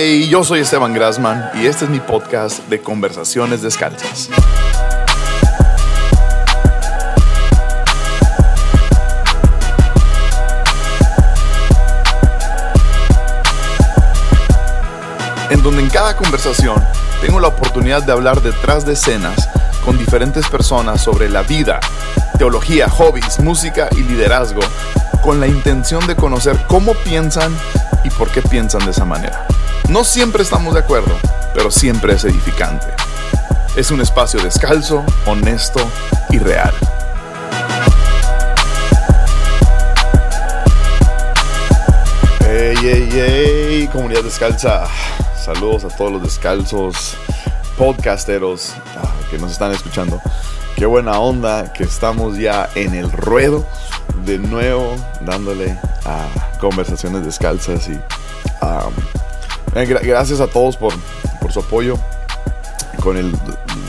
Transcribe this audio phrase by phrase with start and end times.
[0.00, 4.30] Hey, yo soy Esteban Grassman y este es mi podcast de Conversaciones Descalzas.
[15.50, 16.80] En donde en cada conversación
[17.20, 19.48] tengo la oportunidad de hablar detrás de escenas
[19.84, 21.80] con diferentes personas sobre la vida,
[22.38, 24.60] teología, hobbies, música y liderazgo,
[25.24, 27.52] con la intención de conocer cómo piensan
[28.04, 29.44] y por qué piensan de esa manera.
[29.88, 31.16] No siempre estamos de acuerdo,
[31.54, 32.86] pero siempre es edificante.
[33.74, 35.80] Es un espacio descalzo, honesto
[36.28, 36.74] y real.
[42.40, 44.86] Hey, hey, hey, comunidad descalza.
[45.42, 47.16] Saludos a todos los descalzos,
[47.78, 50.20] podcasteros ah, que nos están escuchando.
[50.76, 53.66] Qué buena onda que estamos ya en el ruedo
[54.26, 58.02] de nuevo dándole a conversaciones descalzas y eh,
[59.74, 60.92] gracias a todos por,
[61.50, 61.96] su apoyo
[63.02, 63.32] con el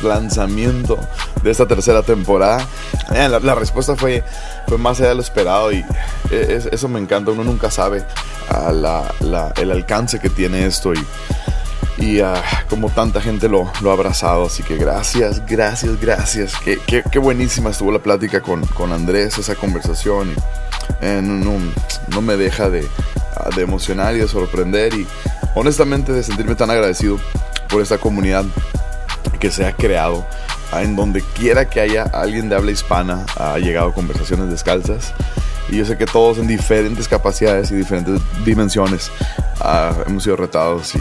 [0.02, 0.98] lanzamiento
[1.44, 2.66] de esta tercera temporada.
[3.14, 4.24] Eh, la, respuesta fue,
[4.68, 5.86] fue más allá de lo esperado y
[6.32, 7.32] eh, eso me encanta.
[7.32, 8.04] Uno nunca sabe
[9.58, 10.94] el alcance que tiene esto
[11.98, 12.26] y, uh,
[12.70, 14.46] como tanta gente lo, lo, ha abrazado.
[14.46, 16.54] Así que gracias, gracias, gracias.
[16.64, 20.32] Qué, buenísima estuvo la plática con, con Andrés, esa conversación.
[20.32, 21.56] Y, no,
[22.10, 22.88] no, me deja de,
[23.29, 25.08] ah, de emocionar y de sorprender y
[25.56, 27.20] honestamente de sentirme tan agradecido
[27.70, 28.46] por esta comunidad
[29.40, 30.26] que se ha creado.
[30.72, 35.14] Ah, en donde quiera que haya alguien de habla hispana, ha llegado a conversaciones descalzas.
[35.68, 39.12] Y yo sé que todos en diferentes capacidades y diferentes dimensiones
[39.62, 41.00] ah, hemos sido retados y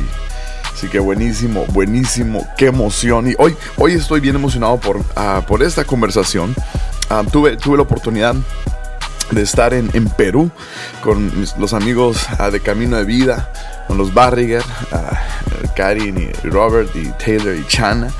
[0.78, 3.28] Así que buenísimo, buenísimo, qué emoción.
[3.28, 6.54] Y hoy, hoy estoy bien emocionado por, uh, por esta conversación.
[7.10, 8.36] Uh, tuve, tuve la oportunidad
[9.30, 10.50] de estar en, en Perú
[11.02, 13.50] con los amigos uh, de Camino de Vida,
[13.86, 14.62] con los Barriger,
[15.74, 18.10] Karin y Robert y Taylor y Chana.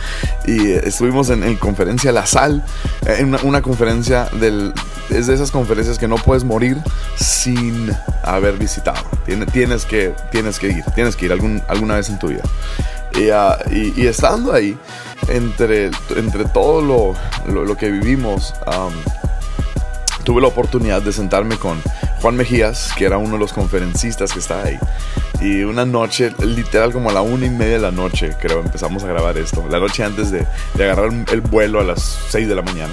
[0.46, 2.64] Y eh, estuvimos en, en, conferencia La Sal,
[3.06, 4.72] eh, en una, una conferencia del,
[5.10, 6.78] es de esas conferencias que no puedes morir
[7.16, 7.90] sin
[8.22, 9.02] haber visitado.
[9.52, 12.42] Tienes que, tienes que ir, tienes que ir algún, alguna vez en tu vida.
[13.14, 13.58] Y, ah,
[13.96, 14.78] estando ahí,
[15.28, 16.80] entre, entre todo
[17.46, 18.54] lo, lo, que vivimos,
[20.28, 21.80] tuve la oportunidad de sentarme con
[22.20, 24.78] Juan Mejías, que era uno de los conferencistas que estaba ahí.
[25.40, 29.02] Y una noche, literal como a la una y media de la noche, creo, empezamos
[29.04, 29.64] a grabar esto.
[29.70, 32.92] La noche antes de, de agarrar el vuelo a las 6 de la mañana.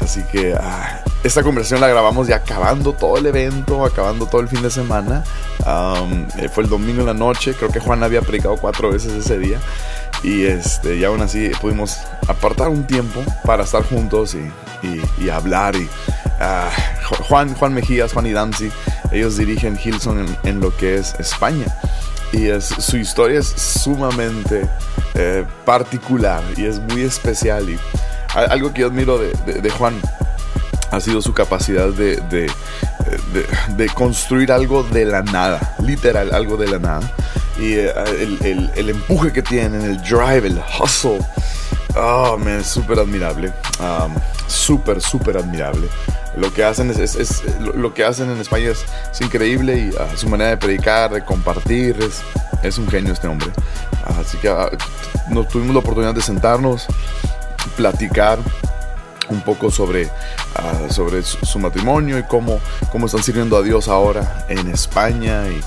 [0.00, 4.48] Así que ah, esta conversación la grabamos ya acabando todo el evento, acabando todo el
[4.48, 5.22] fin de semana.
[6.38, 9.38] Eh, fue el domingo en la noche, creo que Juan había predicado cuatro veces ese
[9.38, 9.60] día.
[10.22, 15.76] Y, este, y aún así pudimos apartar un tiempo para estar juntos y, hablar.
[15.76, 15.88] Y,
[16.40, 16.70] ah,
[17.28, 18.70] Juan, Juan Mejías, Juan y Dancy,
[19.12, 21.66] ellos dirigen Hilson en, lo que es España.
[22.32, 24.68] Y es, su historia es sumamente
[25.14, 27.68] eh, particular y es muy especial.
[27.70, 27.78] Y
[28.34, 30.00] algo que yo admiro de, Juan
[30.90, 32.16] ha sido su capacidad de,
[33.76, 37.12] de, construir algo de la nada, literal, algo de la nada.
[37.58, 37.92] Y eh,
[38.76, 41.18] el, empuje que tienen, el drive, el hustle,
[41.96, 43.52] oh, man, es súper admirable.
[43.80, 44.14] Um,
[44.46, 45.88] súper, súper admirable.
[46.36, 47.42] Lo que hacen es,
[47.74, 48.84] lo que hacen en España es,
[49.20, 52.22] increíble y uh, su manera de predicar, de compartir, es,
[52.62, 53.50] es un genio este hombre.
[54.20, 54.68] así que uh,
[55.30, 56.86] nos tuvimos la oportunidad de sentarnos
[57.76, 58.38] platicar
[59.30, 60.10] un poco sobre,
[60.90, 65.46] sobre su, matrimonio y cómo, cómo están sirviendo a Dios ahora en España.
[65.48, 65.60] Y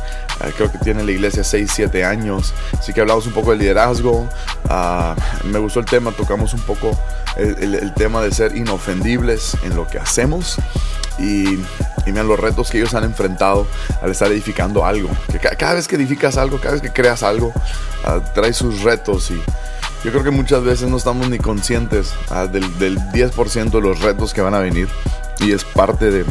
[0.56, 2.54] creo que tiene la iglesia 6, 7 años.
[2.78, 4.28] Así que hablamos un poco de liderazgo.
[4.70, 6.98] Ah, me gustó el tema, tocamos un poco
[7.38, 10.58] el, tema de ser inofendibles en lo que hacemos.
[11.20, 11.60] Y,
[12.06, 13.68] y los retos que ellos han enfrentado
[14.02, 15.10] al estar edificando algo.
[15.32, 17.54] Que cada vez que edificas algo, cada vez que creas algo,
[18.34, 19.42] trae sus retos y
[20.04, 24.34] yo creo que muchas veces no estamos ni conscientes ah, del, 10% de los retos
[24.34, 24.88] que van a venir
[25.40, 26.26] y es parte de,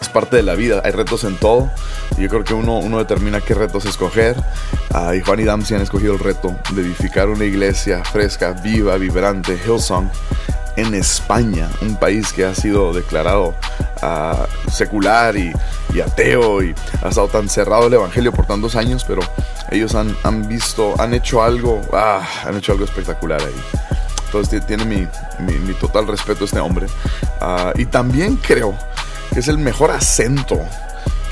[0.00, 0.82] es parte de la vida.
[0.84, 1.70] Hay retos en todo.
[2.16, 4.36] Y yo creo que uno, uno determina qué retos escoger.
[4.92, 8.96] Ah, y Juan y Damsi han escogido el reto de edificar una iglesia fresca, viva,
[8.96, 10.10] vibrante, Hillsong,
[10.76, 13.54] en España, un país que ha sido declarado
[14.00, 15.52] ah, secular y,
[15.92, 19.20] y, ateo y ha estado tan cerrado el evangelio por tantos años, pero
[19.70, 23.60] ellos han, han visto, han hecho algo, ah, han hecho algo espectacular ahí.
[24.26, 25.08] Entonces tiene mi,
[25.40, 26.86] mi, total respeto a este hombre.
[27.76, 28.76] Y también creo
[29.38, 30.60] que es el mejor acento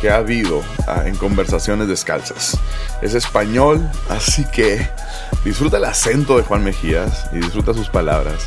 [0.01, 2.57] que ha habido ah, en conversaciones descalzas.
[3.03, 4.89] Es español, así que
[5.45, 8.47] disfruta el acento de Juan Mejías y disfruta sus palabras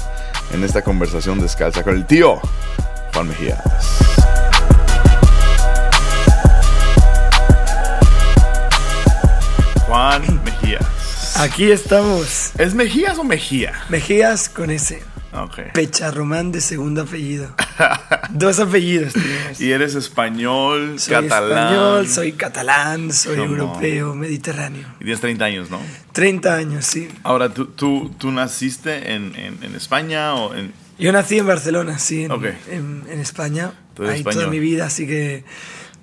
[0.54, 2.40] en esta conversación descalza con el tío
[3.14, 3.62] Juan Mejías.
[9.88, 11.36] Juan Mejías.
[11.36, 12.52] Aquí estamos.
[12.58, 13.74] ¿Es Mejías o Mejía?
[13.90, 15.04] Mejías con ese.
[15.32, 15.60] Ok.
[15.74, 17.54] Pecharromán de segundo apellido.
[18.32, 19.62] Dos apellidos tenemos.
[19.62, 21.58] Y eres español, Soy catalán.
[21.68, 24.88] español, soy catalán, soy europeo, mediterráneo.
[25.00, 25.80] Y tienes 30 años, ¿no?
[26.14, 27.08] 30 años, sí.
[27.24, 30.74] Ahora, ¿tú, tú, tú naciste en, en, en España o en...?
[30.98, 32.32] Yo nací en Barcelona, sí, en,
[32.70, 33.66] en- en España.
[33.68, 34.50] Ahí toda español.
[34.50, 35.44] mi vida, así que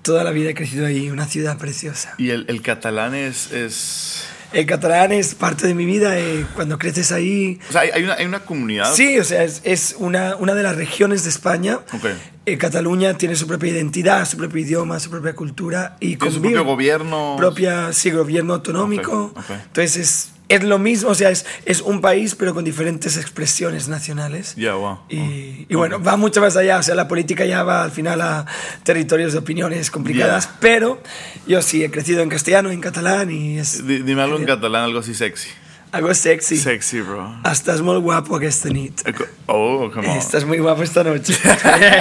[0.01, 2.13] toda la vida he crecido ahí, una ciudad preciosa.
[2.17, 4.23] Y el, el catalán es, es...
[4.53, 7.59] El catalán es parte de mi vida, eh, cuando creces ahí.
[7.69, 8.93] O sea, hay, hay una, hay una comunidad...
[8.93, 11.79] Sí, o sea, es, es una, una de las regiones de España.
[11.93, 12.05] Ok.
[12.45, 16.37] Eh, Cataluña tiene su propia identidad, su propio idioma, su propia cultura y Tiene su
[16.37, 16.53] convive.
[16.55, 17.35] propio gobierno.
[17.37, 19.33] Propia, sí, gobierno autonómico.
[19.35, 19.49] Ok, ok.
[19.65, 23.87] Entonces es, es lo mismo, o sea, es, es un país pero con diferentes expresiones
[23.87, 24.55] nacionales.
[24.55, 24.99] Ya, wow.
[25.09, 28.21] Y, y bueno, va mucho más allá, o sea, la política ya va al final
[28.21, 28.45] a
[28.83, 30.57] territorios de opiniones complicadas, Ya.
[30.59, 31.01] pero
[31.47, 34.83] yo sí he crecido en castellano, en catalán y es Di- Dime algo en catalán,
[34.83, 35.49] algo así sexy.
[35.91, 36.57] Algo sexy.
[36.57, 37.35] Sexy, bro.
[37.51, 39.01] Estás muy guapo aquesta nit.
[39.47, 40.17] Oh, come on.
[40.17, 41.33] Estás muy guapo esta noche.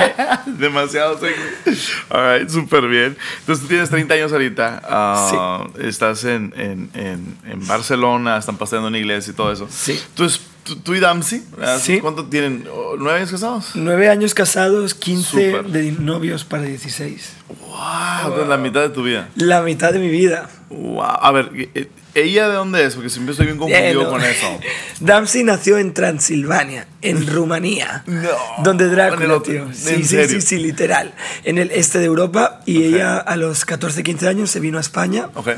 [0.46, 1.92] Demasiado sexy.
[2.10, 3.16] All right, súper bien.
[3.40, 4.82] Entonces tú tienes 30 años ahorita.
[4.84, 9.68] ah, Estás en, en, en, en Barcelona, están paseando en iglesia y todo eso.
[9.70, 9.98] Sí.
[10.14, 11.42] ¿Tú, es- tú, tú y Damsi?
[11.80, 12.00] Sí.
[12.00, 12.68] ¿Cuánto tienen?
[12.98, 13.70] ¿Nueve años casados?
[13.74, 15.64] Nueve años casados, 15 Súper.
[15.66, 17.32] de novios para 16.
[17.48, 19.28] Wow, la mitad de tu vida.
[19.36, 20.50] La mitad de mi vida.
[20.68, 21.00] Wow.
[21.02, 22.94] A ver, eh, ¿ella de dónde es?
[22.94, 24.46] Porque siempre estoy bien confundido Bueno, con eso.
[25.00, 28.02] Damsi nació en Transilvania, en Rumanía.
[28.06, 28.30] No.
[28.64, 29.62] Donde Drácula, tío.
[29.62, 31.14] ¿en Sí, sí, sí, sí, literal.
[31.44, 32.60] En el este de Europa.
[32.66, 35.28] Y ella a los 14, 15 años se vino a España.
[35.34, 35.50] Ok.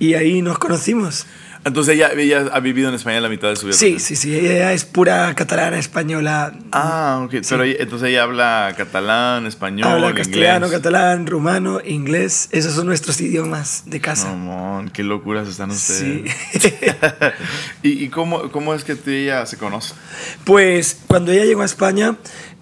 [0.00, 1.26] Y ahí nos conocimos.
[1.64, 3.76] Entonces ella, ella ha vivido en España la mitad de su vida.
[3.76, 4.34] Sí, sí, sí.
[4.38, 6.52] Ella es pura catalana, española.
[6.72, 7.34] Ah, ok.
[7.48, 10.80] Pero ella- entonces ella habla catalán, español, Habla castellano, inglés.
[10.80, 12.48] catalán, rumano, inglés.
[12.52, 14.28] Esos son nuestros idiomas de casa.
[14.28, 16.24] Mamón, qué locuras están Sí.
[16.54, 16.96] ustedes.
[17.82, 19.96] ¿Y, y cómo, cómo es que tú y ella se conocen?
[20.44, 22.16] Pues cuando ella llegó a España,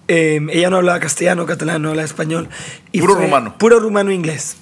[0.07, 2.49] eh, ella no hablaba castellano, catalán, no hablaba español.
[2.91, 3.57] Y Puro rumano.
[3.57, 4.57] Puro rumano inglés.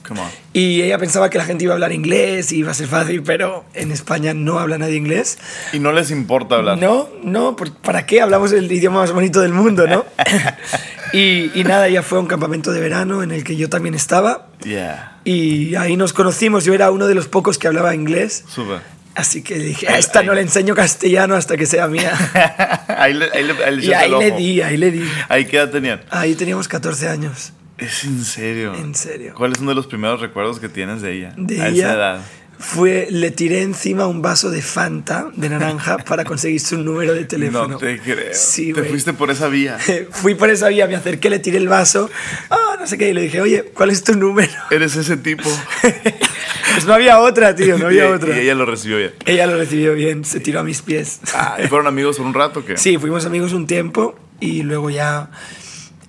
[0.54, 3.22] Y ella pensaba que la gente iba a hablar inglés y iba a ser fácil,
[3.24, 5.38] pero en España no habla nadie inglés.
[5.74, 6.78] Y no les importa hablar.
[6.78, 8.22] No, no, ¿para qué?
[8.22, 10.06] Hablamos el idioma más bonito del mundo, ¿no?
[11.14, 13.94] y, y nada, ella fue a un campamento de verano en el que yo también
[13.94, 14.48] estaba.
[14.64, 15.20] Yeah.
[15.24, 16.66] Y ahí nos conocimos.
[16.66, 18.44] Yo era uno de los pocos que hablaba inglés.
[18.48, 18.95] Súper.
[19.16, 22.12] Así que dije, a esta no le enseño castellano hasta que sea mía.
[23.00, 24.38] ahí le, ahí le, ahí le y echaste ahí el le ojo.
[24.38, 25.10] di, ahí le di.
[25.30, 26.02] ¿Ahí qué edad tenían?
[26.10, 27.54] Ahí teníamos 14 años.
[27.78, 28.74] Es en serio.
[28.76, 29.34] En serio.
[29.36, 31.34] ¿Cuál es uno de los primeros recuerdos que tienes de ella?
[31.38, 32.22] De a ella esa edad.
[32.58, 37.24] fue, le tiré encima un vaso de Fanta de naranja para conseguir su número de
[37.26, 37.68] teléfono.
[37.68, 38.34] No te creo.
[38.34, 38.90] Sí, Te güey.
[38.92, 39.78] fuiste por esa vía.
[40.12, 42.10] Fui por esa vía, me acerqué, le tiré el vaso.
[42.50, 43.10] Ah, no sé qué.
[43.10, 44.52] Y le dije, oye, ¿cuál es tu número?
[44.72, 45.50] Eres ese tipo.
[46.86, 48.38] No había otra, tío, no había y, otra.
[48.38, 49.14] y ella lo recibió bien.
[49.26, 51.20] Ella lo recibió bien, se tiró a mis pies.
[51.34, 52.78] Ah, ¿y fueron amigos por un rato o qué?
[52.78, 55.30] Sí, fuimos amigos un tiempo y luego ya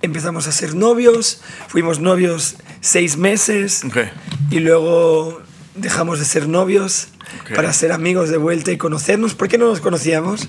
[0.01, 1.41] empezamos a ser novios.
[1.67, 3.83] Fuimos novios seis meses
[4.51, 5.41] y luego
[5.75, 7.09] dejamos de ser novios
[7.55, 9.33] para ser amigos de vuelta y conocernos.
[9.33, 10.47] ¿Por qué no nos conocíamos?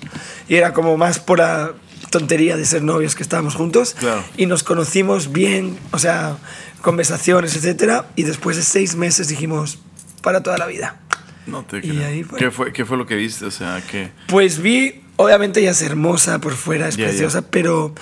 [0.48, 1.72] Y era como más por la
[2.10, 3.94] tontería de ser novios que estábamos juntos.
[3.98, 4.25] Claro.
[4.36, 6.36] Y nos conocimos bien, o sea,
[6.80, 8.06] conversaciones, etcétera.
[8.16, 9.78] Y después de seis meses dijimos,
[10.22, 10.96] para toda la vida.
[11.46, 12.06] No te Y creo.
[12.06, 12.38] ahí fue.
[12.38, 13.46] ¿Qué fue, ¿Qué fue lo que viste?
[13.46, 14.10] O sea, que...
[14.26, 17.06] Pues vi, obviamente ella es hermosa por fuera, es ya.
[17.06, 17.94] preciosa, pero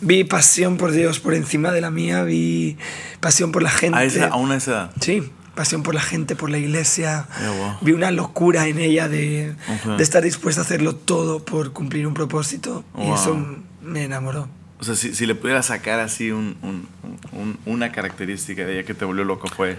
[0.00, 2.78] vi pasión por Dios por encima de la mía, vi
[3.20, 3.98] pasión por la gente.
[3.98, 4.90] A esa, aún a esa edad.
[5.00, 5.22] Sí,
[5.54, 7.26] pasión por la gente, por la iglesia.
[7.40, 7.76] Ya, wow.
[7.82, 9.96] Vi una locura en ella de, Ujú.
[9.98, 12.84] de estar dispuesta a hacerlo todo por cumplir un propósito.
[12.96, 13.14] Y Wow.
[13.14, 13.46] eso
[13.82, 14.48] me enamoró.
[14.78, 16.88] O sea, si, si le pudiera sacar así un, un-
[17.32, 19.78] un- una característica de ella que te volvió loco fue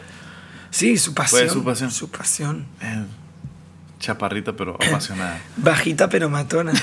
[0.75, 1.49] Sí, su pasión.
[1.49, 1.89] su pasión.
[1.91, 2.65] Su pasión.
[2.81, 3.05] eh,
[3.99, 5.39] chaparrita pero apasionada.
[5.57, 6.71] Bajita pero matona.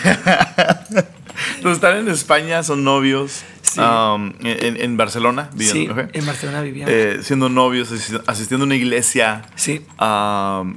[1.56, 3.42] Entonces están en España, son novios.
[3.62, 3.80] Sí.
[3.80, 6.92] um, en, en Barcelona, vivían, sí, en Barcelona vivíamos.
[6.92, 9.42] Eh, siendo novios, asisti- asistiendo a una iglesia.
[9.54, 9.86] sí.
[10.00, 10.76] Um,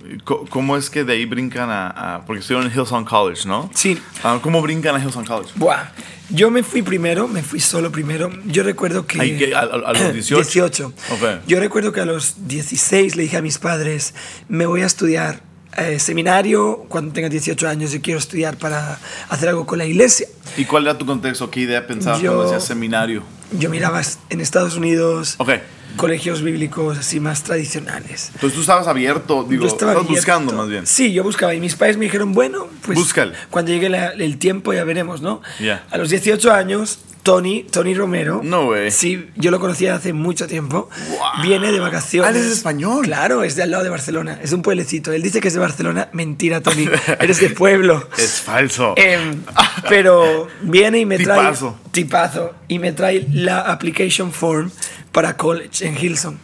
[0.50, 3.70] ¿Cómo es que de ahí brincan a, a- Porque estuvieron en Hillsong College, ¿no?
[3.74, 4.00] Sí.
[4.24, 5.51] Ah, ¿Cómo brincan a Hillsong College?
[5.56, 5.88] Buah.
[6.30, 8.32] Yo me fui primero, me fui solo primero.
[8.46, 9.20] Yo recuerdo que...
[9.20, 10.42] Ahí a, a- a los 18.
[10.42, 10.86] 18.
[11.12, 11.24] Ok.
[11.48, 14.13] Yo recuerdo que a los 16 le dije a mis padres,
[14.48, 15.42] me voy a estudiar
[15.77, 18.98] eh, seminario cuando tenga 18 años, yo quiero estudiar para
[19.29, 20.27] hacer algo con la iglesia.
[20.58, 21.50] ¿Y cuál era tu contexto?
[21.51, 23.24] ¿Qué idea pensabas Yo- cuando hacías seminario?
[23.51, 25.51] Yo miraba en Estados Unidos Ok.
[25.98, 28.32] colegios bíblicos así más tradicionales.
[28.34, 30.13] Entonces tú estabas abierto, digo, yo estaba estabas abierto.
[30.13, 30.88] buscando más bien.
[30.88, 33.34] Sí, yo buscaba y mis padres me dijeron, bueno, pues Búscale.
[33.51, 35.41] cuando llegue la- el tiempo ya veremos, ¿no?
[35.60, 35.86] Ya.
[35.91, 38.41] A los 18 años Tony, Tony Romero.
[38.44, 38.91] No way.
[38.91, 40.91] Sí, yo lo conocía hace mucho tiempo.
[41.10, 41.41] Wow.
[41.41, 42.32] Viene de vacaciones.
[42.32, 43.03] Ah, es español.
[43.03, 44.39] Claro, es de al lado de Barcelona.
[44.44, 45.12] Es un pueblecito.
[45.12, 46.08] Él dice que es de Barcelona.
[46.13, 46.88] Mentira, Tony.
[47.20, 48.08] Eres de pueblo.
[48.15, 48.94] Es falso.
[48.96, 49.41] Em,
[49.89, 51.39] pero viene y me trae.
[51.39, 51.79] Tipazo.
[51.89, 52.53] Tipazo.
[52.67, 54.70] Y me trae la application form
[55.12, 56.38] para college en Hilson.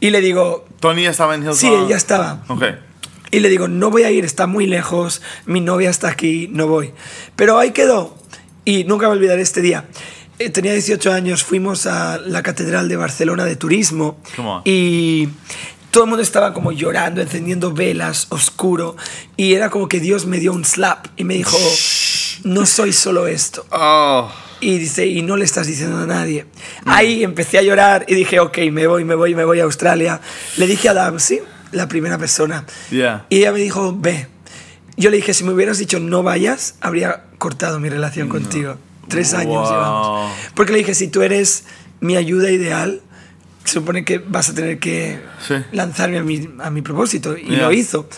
[0.00, 1.56] Y le digo, Tony ya estaba en Hillsong.
[1.56, 2.42] sí, él ya estaba.
[2.48, 2.64] Ok.
[3.30, 6.66] Y le digo, no voy a ir, está muy lejos, mi novia está aquí, no
[6.66, 6.92] voy.
[7.36, 8.18] Pero ahí quedó.
[8.64, 9.84] Y nunca me olvidaré este día.
[10.38, 14.18] Eh, tenía 18 años, fuimos a la Catedral de Barcelona de Turismo.
[14.64, 15.28] Y
[15.90, 18.96] todo el mundo estaba como llorando, encendiendo velas, oscuro.
[19.36, 21.56] Y era como que Dios me dio un slap y me dijo,
[22.42, 23.64] no soy solo esto.
[23.70, 24.28] Oh.
[24.60, 26.46] Y dice, y no le estás diciendo a nadie.
[26.84, 30.20] Ahí empecé a llorar y dije, ok, me voy, me voy, me voy a Australia.
[30.56, 32.64] Le dije a Damsi, la primera persona.
[32.90, 33.26] Yeah.
[33.28, 34.26] Y ella me dijo, ve.
[34.96, 38.78] Yo le dije, si me hubieras dicho no vayas, habría cortado mi relación contigo.
[39.08, 40.32] Tres años llevamos.
[40.54, 41.64] Porque le dije, si tú eres
[42.00, 43.00] mi ayuda ideal,
[43.64, 45.54] se supone que vas a tener que Sí.
[45.72, 47.36] lanzarme a mi, a mi propósito.
[47.36, 47.62] Y Yeah.
[47.66, 48.08] lo hizo.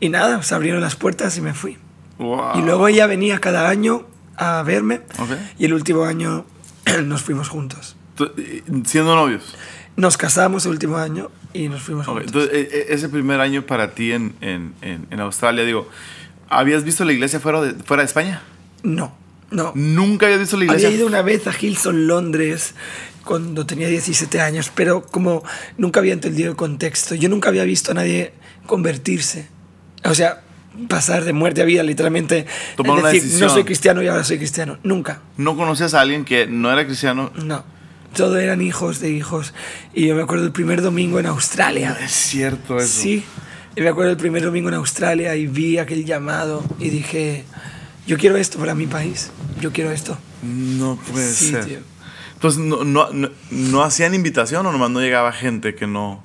[0.00, 1.78] Y nada, se abrieron las puertas y me fui.
[2.18, 2.58] Wow.
[2.58, 5.00] Y luego ella venía cada año a verme.
[5.58, 6.44] Y el último año
[7.04, 7.96] nos fuimos juntos.
[8.84, 9.54] Siendo novios.
[9.96, 12.26] Nos casamos el último año y nos fuimos Ok, juntos.
[12.44, 15.88] Entonces, eh, eh, ese primer año para ti en, en, en, en Australia, digo,
[16.50, 18.42] ¿habías visto la iglesia fuera de, fuera de España?
[18.82, 19.14] No,
[19.50, 19.72] no.
[19.74, 20.88] Nunca habías visto la iglesia.
[20.88, 22.74] Había ido una vez a Hilson, Londres,
[23.24, 25.42] cuando tenía 17 años, pero como
[25.78, 28.32] nunca había entendido el contexto, yo nunca había visto a nadie
[28.66, 29.48] convertirse.
[30.04, 30.42] O sea,
[30.88, 32.46] pasar de muerte a vida, literalmente.
[32.76, 33.48] Tomar una decir, decisión.
[33.48, 34.78] no soy cristiano y ahora soy cristiano.
[34.82, 35.22] Nunca.
[35.36, 37.32] ¿No conocías a alguien que no era cristiano?
[37.34, 37.64] No.
[38.14, 39.52] Todo eran hijos de hijos.
[39.92, 41.96] Y yo me acuerdo el primer domingo en Australia.
[42.02, 43.02] Es cierto eso.
[43.02, 43.24] Sí.
[43.74, 47.44] Y me acuerdo el primer domingo en Australia y vi aquel llamado y dije,
[48.06, 49.30] yo quiero esto para mi país.
[49.60, 50.16] Yo quiero esto.
[50.42, 51.64] No puede Sí, ser.
[51.64, 51.78] tío.
[52.34, 56.22] Entonces, no, no, no, no hacían invitación o nomás no llegaba gente que no?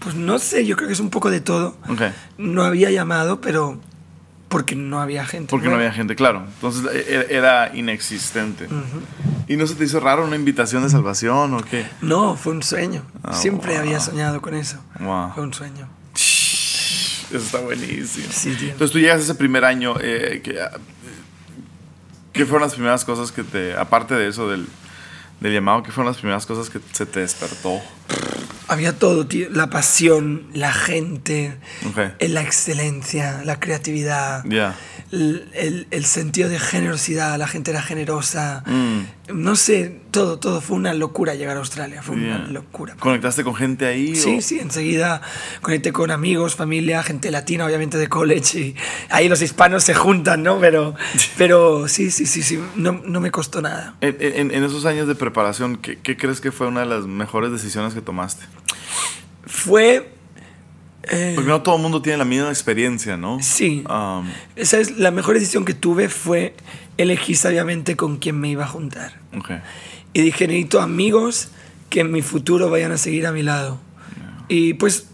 [0.00, 1.76] Pues no sé, yo creo que es un poco de todo.
[1.88, 2.02] Ok.
[2.36, 3.80] No había llamado, pero
[4.48, 5.50] porque no había gente.
[5.50, 6.44] Porque no había gente, claro.
[6.54, 8.68] Entonces e- e- era inexistente.
[9.48, 11.86] ¿Y no se te hizo raro una invitación de salvación o qué?
[12.02, 13.02] No, fue un sueño.
[13.22, 13.80] Ah, Siempre wow.
[13.80, 14.78] había soñado con eso.
[15.00, 15.32] Wow.
[15.34, 15.88] Fue un sueño.
[16.14, 18.26] Eso está buenísimo.
[18.30, 18.70] Sí, tío.
[18.70, 20.58] Entonces tú llegas ese primer año, eh, que,
[22.38, 24.64] ¿qué fueron las primeras cosas que te, aparte de eso del,
[25.40, 27.80] del llamado, qué fueron las primeras cosas que se te despertó?
[28.68, 29.48] Había todo, tío.
[29.50, 31.58] La pasión, la gente,
[32.20, 34.76] eh, la excelencia, la creatividad, Ya.
[35.12, 37.38] El, el- el sentido de generosidad.
[37.38, 38.62] La gente era generosa.
[38.66, 39.00] Mm.
[39.42, 40.60] No sé, todo, todo.
[40.60, 42.02] Fue una locura llegar a Australia.
[42.02, 42.94] Fue una locura.
[42.98, 44.16] ¿Conectaste con gente ahí?
[44.16, 45.20] Sí, o- sí, enseguida
[45.60, 48.76] conecté con amigos, familia, gente latina, obviamente de college, y
[49.10, 50.58] ahí los hispanos se juntan, ¿no?
[50.60, 50.94] Pero,
[51.38, 53.96] pero sí, sí, sí, sí, no, no me costó nada.
[54.00, 57.06] En, en- en esos años de preparación, ¿qué, qué crees que fue una de las
[57.06, 58.44] mejores decisiones que tomaste?
[59.46, 60.14] Fue...
[61.10, 63.38] eh, Porque no todo el mundo tiene la misma experiencia, ¿no?
[63.42, 63.84] Sí.
[63.88, 66.54] Um, esa es la mejor decisión que tuve fue
[66.96, 69.20] elegir sabiamente con quién me iba a juntar.
[69.36, 69.50] ok.
[70.14, 71.48] Y dije, necesito amigos
[71.90, 73.78] que en mi futuro vayan a seguir a mi lado.
[74.48, 75.06] Y pues,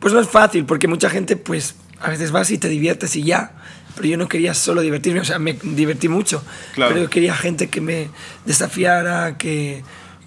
[0.00, 3.22] pues no es fácil, porque mucha gente, pues, a veces vas y te diviertes y
[3.22, 3.52] ya.
[3.94, 6.42] Pero yo no quería solo divertirme, o sea, me divertí mucho.
[6.74, 6.92] Claro.
[6.92, 8.08] Pero yo quería gente que me
[8.46, 9.84] desafiara, que,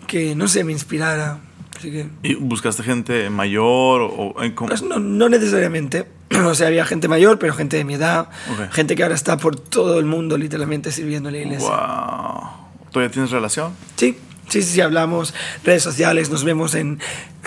[0.08, 1.40] que no sé, me inspirara.
[1.78, 6.08] Así que, ¿Y buscaste gente mayor o, cómo- pues no, no necesariamente.
[6.46, 8.30] O sea, había gente mayor, pero gente de mi edad.
[8.52, 8.72] Ok.
[8.74, 11.70] Gente que ahora está por todo el mundo, literalmente, sirviendo en la iglesia.
[11.70, 12.50] Wow.
[12.92, 13.74] ¿Todavía tienes relación?
[13.96, 14.18] Sí,
[14.50, 17.00] sí, sí, sí, hablamos, redes sociales, nos vemos en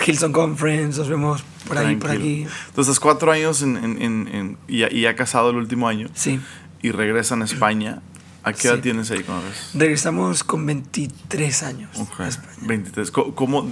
[0.05, 2.47] Hilson Conference, nos vemos por ahí, por Tranquilo.
[2.49, 2.55] aquí.
[2.69, 6.39] Entonces, cuatro años en, en- en- y, ya, y ya casado el último año Sí,
[6.81, 8.01] y regresan a España.
[8.43, 8.67] ¿A qué Sí.
[8.69, 9.71] edad tienes ahí ves?
[9.73, 12.57] regresamos con 23 años Ok, a España.
[12.61, 13.11] 23.
[13.11, 13.71] ¿Cómo, cómo-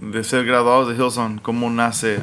[0.00, 2.20] de ser graduados de Hilson, cómo nace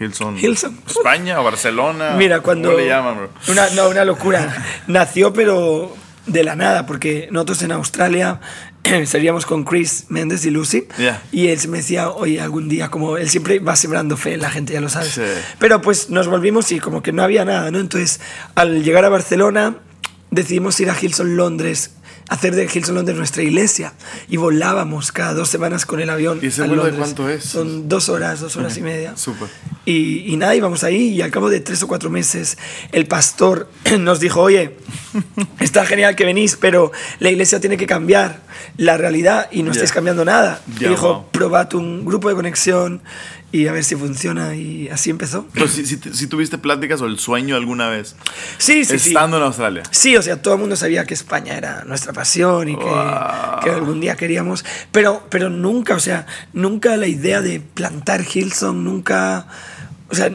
[0.00, 0.38] Hilson?
[0.38, 0.78] Hilson.
[0.86, 2.14] ¿España o Barcelona?
[2.16, 2.70] Mira, cuando...
[2.70, 3.30] ¿Cómo le llaman, bro?
[3.48, 4.64] Una, no, una locura.
[4.86, 5.94] Nació, pero
[6.26, 8.40] de la nada, porque nosotros en Australia
[9.06, 10.86] salíamos con Chris Méndez y Lucy.
[11.32, 14.72] Y él me decía, oye, algún día, como él siempre va sembrando fe, la gente
[14.72, 15.06] ya lo sabe.
[15.06, 15.22] Sí.
[15.58, 17.78] Pero pues nos volvimos y como que no había nada, ¿no?
[17.78, 18.20] Entonces,
[18.54, 19.76] al llegar a Barcelona,
[20.30, 21.92] decidimos ir a Hilson, Londres,
[22.28, 23.92] hacer de Hilson, Londres nuestra iglesia.
[24.28, 26.38] Y volábamos cada dos semanas con el avión.
[26.42, 27.44] ¿Y ese vuelo de cuánto es?
[27.44, 29.16] Son dos horas, dos horas y media.
[29.16, 29.48] Súper.
[29.84, 32.58] Y, y nada, íbamos ahí y al cabo de tres o cuatro meses
[32.92, 34.76] el pastor nos dijo, oye,
[35.60, 38.42] está genial que venís, pero la iglesia tiene que cambiar
[38.76, 39.72] la realidad y no Ya.
[39.72, 40.60] estáis cambiando nada.
[40.78, 41.30] Ya, y dijo, wow.
[41.32, 43.00] probad un grupo de conexión
[43.50, 45.46] y a ver si funciona y así empezó.
[45.54, 48.14] Pero si, si, si tuviste pláticas o el sueño alguna vez,
[48.58, 49.08] Sí, sí, sí.
[49.08, 49.82] estando en Australia.
[49.90, 53.60] Sí, o sea, todo el mundo sabía que España era nuestra pasión y que, Wow.
[53.64, 58.84] que algún día queríamos, pero, pero nunca, o sea, nunca la idea de plantar Hillsong,
[58.84, 59.46] nunca,
[60.10, 60.30] o sea,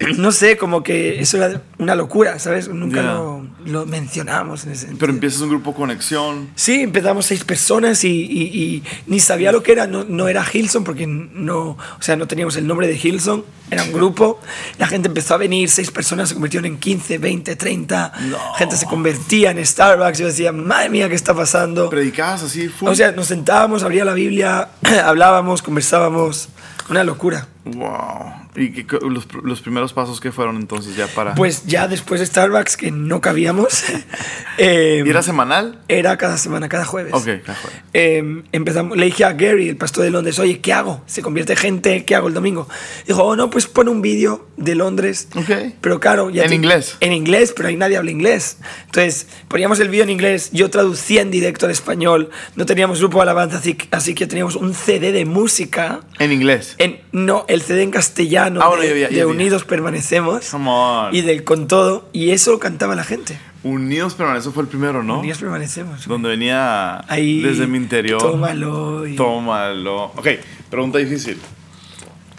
[0.16, 2.68] no sé, como que eso era una locura, ¿sabes?
[2.68, 4.98] Nunca lo, lo mencionamos en ese sentido.
[5.00, 6.48] Pero empiezas un grupo conexión.
[6.54, 10.44] Sí, empezamos seis personas y, y- y ni sabía lo que era, no, no era
[10.50, 14.40] Hilson porque no, o sea, no teníamos el nombre de Hilson, era un grupo,
[14.78, 18.12] la gente empezó a venir, seis personas se convirtieron en 15, 20, 30,
[18.58, 21.88] gente se convertía en Starbucks, yo decía, madre mía, ¿qué está pasando?
[21.90, 22.88] Predicabas así, full.
[22.88, 24.70] O sea, nos sentábamos, abría la Biblia,
[25.04, 26.48] hablábamos, conversábamos,
[26.88, 27.46] una locura.
[27.76, 28.32] Wow.
[28.56, 31.34] ¿Y qué- los, los primeros pasos que fueron entonces ya para.
[31.34, 33.84] Pues ya después de Starbucks, que no cabíamos,
[34.58, 35.80] eh, ¿Y era semanal?
[35.88, 37.12] era cada semana, cada jueves.
[37.14, 37.60] Ok, claro.
[37.92, 41.02] eh, empezamos, le dije a Gary, el pastor de Londres, oye, ¿qué hago?
[41.06, 42.68] Se convierte gente, ¿qué hago el domingo?
[43.06, 45.28] Dijo, oh, no, pues pon un vídeo de Londres.
[45.36, 45.50] Ok.
[45.80, 46.96] Pero claro, ya ¿En te- inglés?
[47.00, 48.58] En inglés, pero ahí nadie habla inglés.
[48.86, 53.18] Entonces, poníamos el vídeo en inglés, yo traducía en directo al español, no teníamos grupo
[53.18, 56.00] de alabanza, así, así que teníamos un CD de música.
[56.18, 56.74] En inglés.
[56.78, 59.24] En, no, el CD en castellano Ah, bueno, de, de.
[59.26, 61.14] Unidos Permanecemos Come on.
[61.14, 63.38] y del Con Todo, y eso cantaba la gente.
[63.62, 65.18] Unidos Permanece fue el primero, ¿no?
[65.20, 66.06] Unidos Permanecemos.
[66.08, 68.20] Donde venía Ahí, desde mi interior.
[68.20, 69.06] Tómalo.
[69.06, 70.04] y- Tómalo.
[70.16, 70.28] Ok,
[70.70, 71.38] pregunta difícil.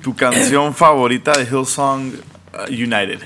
[0.02, 2.14] Tu canción favorita de Hillsong
[2.54, 3.20] uh, United.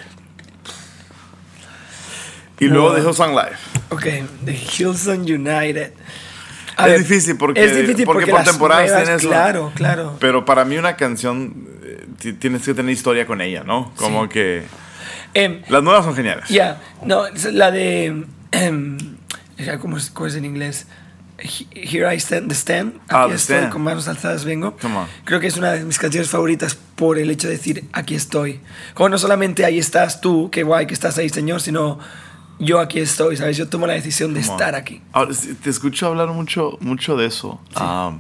[2.60, 3.02] Y luego de.
[3.02, 3.58] Hillsong Live.
[3.90, 4.04] Ok,
[4.46, 5.94] The Hillsong United.
[6.78, 10.18] Es difícil porque- es difícil porque porque, por temporadas nuevas, tienes la- Claro, claro.
[10.20, 13.94] Pero para mí una canción eh, ti- tienes que tener historia con ella, ¿no?
[13.96, 14.30] Como Sí.
[14.30, 14.64] que
[15.34, 16.48] Em, las nuevas son geniales.
[16.50, 18.26] Ya, no, es la de.
[19.58, 20.88] ya, ¿cómo, es, cómo es en inglés?
[21.38, 21.68] He-
[21.98, 22.94] Here I stand, the stand.
[23.10, 23.74] Ah, Aquí The estoy, Stand.
[23.74, 24.78] con manos alzadas vengo.
[25.26, 28.62] Creo que es una de mis canciones favoritas por el hecho de decir, aquí estoy.
[28.94, 32.00] Como no solamente ahí estás tú, qué guay que estás ahí, Señor, sino
[32.60, 33.58] yo aquí estoy, ¿sabes?
[33.58, 35.02] Yo tomo la decisión de estar aquí.
[35.12, 35.32] Ahora,
[35.64, 37.60] te escucho hablar mucho, mucho de eso.
[37.80, 38.20] um,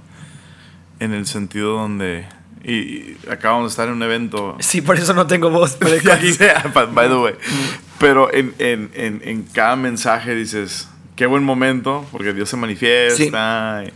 [0.99, 2.25] en el sentido donde.
[2.63, 4.55] Y, y acabamos de estar en un evento.
[4.59, 5.75] Sí, por eso no tengo voz.
[5.79, 6.31] Pero aquí-
[6.93, 7.33] by- the way.
[7.99, 13.83] Pero en, en, en, en cada mensaje dices, qué buen momento, porque Dios se manifiesta.
[13.85, 13.93] y-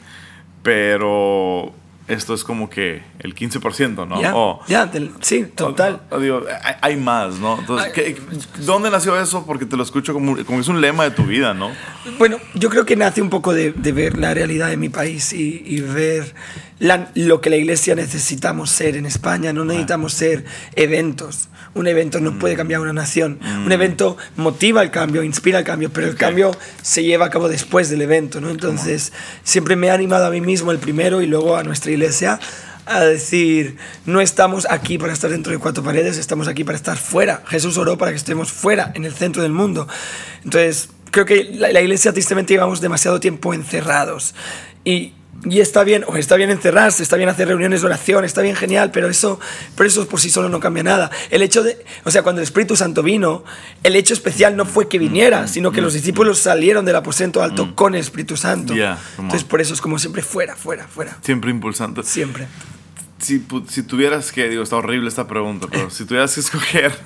[0.62, 1.74] pero
[2.10, 4.22] esto es como que el 15%, ¿no?
[4.22, 4.92] Ya, O- ya,
[5.22, 6.02] sí, total.
[6.10, 7.60] o- o digo, hay, hay más, ¿no?
[7.60, 7.94] Entonces, Ay.
[7.94, 8.22] ¿qué-
[8.66, 9.46] ¿dónde nació eso?
[9.46, 11.72] Porque te lo escucho como, es un lema de tu vida, ¿no?
[12.18, 15.32] Bueno, yo creo que nace un poco de, de ver la realidad de mi país
[15.34, 16.34] y, y ver
[16.80, 19.54] la- lo que la iglesia necesitamos ser en España.
[19.54, 20.46] No necesitamos ser
[20.76, 21.48] eventos.
[21.74, 23.40] Un evento no puede cambiar una nación.
[23.66, 26.52] Un evento motiva el cambio, inspira el cambio, pero el cambio
[26.82, 28.42] se lleva a cabo después del evento.
[28.42, 28.50] ¿no?
[28.50, 32.40] Entonces, siempre me he animado a mí mismo el primero y luego a nuestra iglesia
[32.86, 36.98] a decir, no estamos aquí para estar dentro de cuatro paredes, estamos aquí para estar
[36.98, 37.44] fuera.
[37.48, 39.88] Jesús oró para que estemos fuera, en el centro del mundo.
[40.44, 44.34] Entonces, creo que la, la iglesia tristemente llevamos demasiado tiempo encerrados.
[44.84, 45.14] Y,
[45.46, 48.56] y está bien, o está bien encerrarse, está bien hacer reuniones de oración, está bien
[48.56, 49.40] genial, pero eso,
[49.76, 51.12] pero eso por sí solo no cambia nada.
[51.30, 53.44] El hecho de, o sea, cuando el Espíritu Santo vino,
[53.84, 57.76] el hecho especial no fue que viniera, sino que los discípulos salieron del aposento alto
[57.76, 58.74] con el Espíritu Santo.
[58.74, 58.98] On.
[59.18, 61.18] Entonces, por eso es como siempre fuera, fuera, fuera.
[61.22, 62.04] Siempre impulsando.
[62.04, 62.48] Siempre.
[63.20, 66.98] Si, si tuvieras que, digo, está horrible esta pregunta, pero si tuvieras que escoger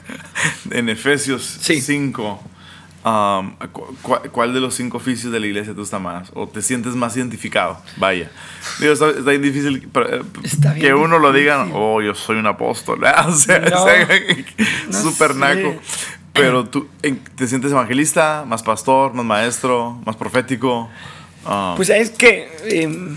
[0.71, 1.81] en Efesios Sí.
[1.81, 2.41] 5,
[3.05, 6.29] um, cu- cu- ¿cuál de los cinco oficios de la iglesia te gusta más?
[6.33, 7.77] ¿O te sientes más identificado?
[7.97, 8.29] Vaya.
[8.79, 11.77] Digo, está, está bien difícil pero, eh, Está bien que uno lo diga, difícil.
[11.81, 13.03] oh, yo soy un apóstol.
[13.05, 13.11] ¿eh?
[13.27, 14.07] O sea, No, o sea,
[14.91, 15.39] no súper sé.
[15.39, 15.75] naco.
[16.33, 16.87] Pero tú,
[17.35, 20.89] ¿te sientes evangelista, más pastor, más maestro, más profético?
[21.45, 22.49] Um, Pues es que...
[22.65, 23.15] em,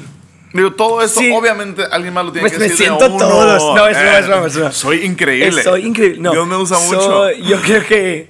[0.56, 1.30] Digo, todo esto, Sí.
[1.32, 2.78] obviamente, alguien más lo tiene Pues que me decir.
[2.90, 3.74] de siento todos.
[3.76, 4.72] No, es broma, Eh, es broma, es broma.
[4.72, 5.62] Soy increíble.
[5.62, 6.18] Soy increíble.
[6.20, 7.30] No, Dios me usa mucho.
[7.32, 8.26] yo creo que.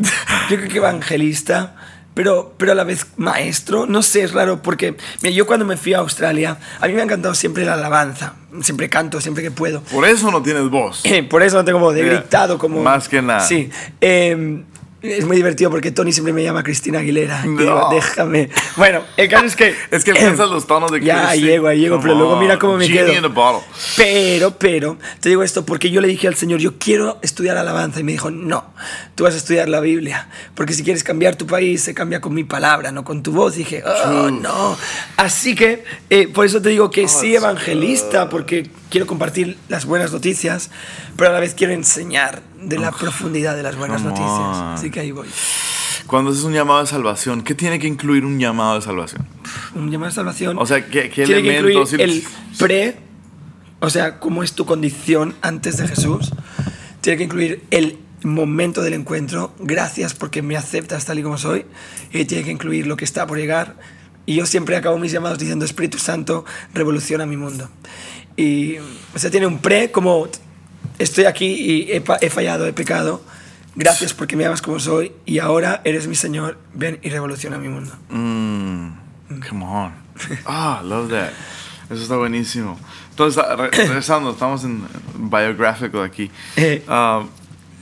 [0.50, 1.74] Yo creo que evangelista.
[2.14, 5.76] Pero, pero a la vez maestro, no sé, es raro porque mira, yo cuando me
[5.76, 9.50] fui a Australia, a mí me ha encantado siempre la alabanza, siempre canto, siempre que
[9.50, 9.82] puedo.
[9.82, 11.02] Por eso no tienes voz.
[11.28, 12.80] Por eso no tengo voz, he gritado como...
[12.82, 13.40] más que nada.
[13.40, 13.68] Sí.
[14.00, 14.62] Eh,
[15.02, 17.44] es muy divertido porque Tony siempre me llama Cristina Aguilera.
[17.44, 17.58] No.
[17.60, 18.48] digo, déjame.
[18.76, 19.74] Bueno, el caso es que...
[19.90, 21.46] Es que alcanzas los tonos de Ya Christy.
[21.46, 22.40] llego, ahí llego, Come pero luego on.
[22.40, 23.26] mira cómo me Genie quedo.
[23.28, 23.34] in.
[23.96, 28.00] Pero, pero, te digo esto porque yo le dije al Señor, yo quiero estudiar alabanza.
[28.00, 28.72] Y me dijo, no,
[29.14, 30.28] tú vas a estudiar la Biblia.
[30.54, 33.54] Porque si quieres cambiar tu país, se cambia con mi palabra, no con tu voz.
[33.56, 34.76] Y dije, oh, no.
[35.16, 39.84] Así que, eh, por eso te digo que sí, it's evangelista, porque quiero compartir las
[39.84, 40.70] buenas noticias,
[41.16, 44.30] pero a la vez quiero enseñar de la profundidad de las buenas noticias.
[44.30, 44.68] on.
[44.72, 45.28] Así que ahí voy.
[46.06, 49.26] Cuando haces un llamado de salvación, ¿qué tiene que incluir un llamado de salvación?
[49.74, 50.56] Un llamado de salvación.
[50.58, 51.92] O sea, ¿qué, qué tiene que incluir elementos?
[51.92, 52.24] el
[52.58, 52.96] pre,
[53.80, 56.32] o sea, cómo es tu condición antes de Jesús.
[57.02, 61.66] Tiene que incluir el momento del encuentro, gracias porque me aceptas tal y como soy,
[62.14, 63.76] y tiene que incluir lo que está por llegar.
[64.24, 67.68] Y yo siempre acabo mis llamados diciendo, Espíritu Santo, revoluciona mi mundo.
[68.36, 70.28] Y, o sea, tiene un pre como,
[70.98, 73.22] estoy aquí y he, he fallado, he pecado,
[73.74, 77.68] gracias porque me amas como soy, y ahora eres mi Señor, ven y revoluciona mi
[77.68, 77.92] mundo.
[78.10, 78.90] Mm,
[79.48, 79.92] come on.
[80.46, 81.30] Ah, love that.
[81.90, 82.78] Eso está buenísimo.
[83.10, 84.82] Entonces, re regresando, estamos en
[85.14, 86.30] biográfico aquí.
[86.88, 87.28] Um,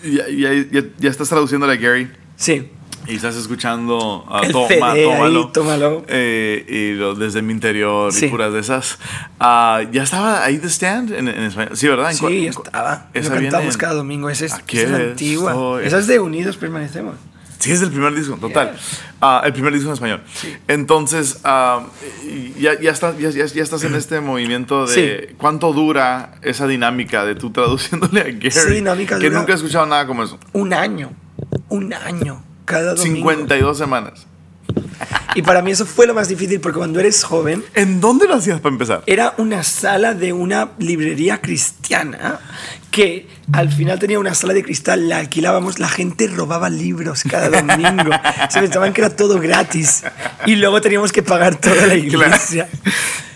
[0.02, 2.10] ya, ya, ya, ya, estás traduciéndole a Gary.
[2.36, 2.70] Sí.
[3.06, 5.40] Y estás escuchando a El Toma, Tómalo.
[5.44, 6.04] ahí, tómalo.
[6.08, 8.26] Eh, y lo, desde mi interior Sí.
[8.26, 8.98] y puras de esas.
[9.38, 11.76] Ah, ¿Ya estaba ahí The Stand en, en español?
[11.76, 12.10] Sí, ¿verdad?
[12.10, 13.08] ¿En Sí, ya estaba.
[13.12, 14.30] Lo Esa cantamos viene en- cada domingo.
[14.30, 15.50] Esa es, esa es la antigua.
[15.52, 17.14] estoy- Esa es de Unidos Permanecemos.
[17.58, 18.72] Sí, es el primer disco, total.
[18.72, 19.00] Yes.
[19.22, 20.22] Ah, el primer disco en español.
[20.68, 21.86] Entonces, ah,
[22.58, 27.34] ya, ya, estás, ya, ya- estás en este movimiento de cuánto dura esa dinámica de
[27.34, 28.48] tú traduciéndole a Gary.
[28.48, 30.38] Esa dinámica que nunca he escuchado nada como eso.
[30.52, 31.10] Un año.
[31.68, 32.42] Un año.
[32.64, 33.16] Cada domingo.
[33.16, 34.26] 52 semanas.
[35.34, 38.34] Y para mí eso fue lo más difícil porque cuando eres joven ¿En dónde lo
[38.34, 39.02] hacías para empezar?
[39.06, 42.40] era una sala de una librería cristiana
[42.94, 47.48] que al final tenía una sala de cristal, la alquilábamos, la gente robaba libros cada
[47.50, 48.12] domingo.
[48.50, 50.04] Se pensaban que era todo gratis
[50.46, 52.68] y luego teníamos que pagar toda la iglesia.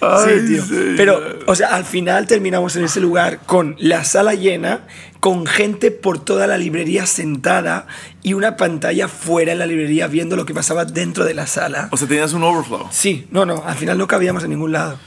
[0.01, 0.64] Ay, sí, tío.
[0.97, 4.87] Pero, o sea, al final terminamos en ese lugar con la sala llena,
[5.19, 7.88] con gente por toda la librería sentada
[8.29, 11.88] y una pantalla fuera en la librería viendo lo que pasaba dentro de la sala.
[11.93, 12.87] O sea, tenías un overflow.
[12.91, 14.99] Sí, no, no, al final no cabíamos en ningún lado.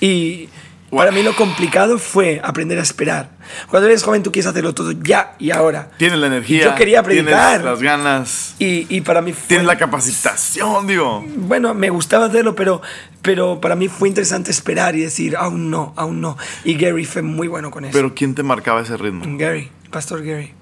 [0.00, 0.48] Y
[0.90, 0.98] Wow.
[1.00, 3.30] para mí lo complicado fue aprender a esperar.
[3.68, 5.90] Cuando eres joven tú quieres hacerlo todo ya y ahora.
[5.98, 6.64] Tienes la energía.
[6.64, 7.58] Yo quería predicar.
[7.60, 8.54] Tienes las ganas.
[8.58, 9.42] Y, y para mí fue...
[9.48, 11.24] Tienes la capacitación, digo.
[11.36, 12.80] Bueno, me gustaba hacerlo, pero,
[13.22, 16.36] pero para mí fue interesante esperar y decir, aún no, aún no.
[16.64, 17.92] Y Gary fue muy bueno con eso.
[17.92, 19.24] Pero ¿quién te marcaba ese ritmo?
[19.38, 20.52] Gary, Pastor Gary.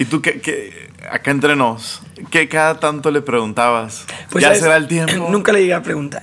[0.00, 4.06] ¿Y tú qué, qué- acá entre nos, qué cada tanto le preguntabas?
[4.30, 5.12] Pues, ¿Ya será el tiempo?
[5.30, 6.22] Nunca le llegué a preguntar.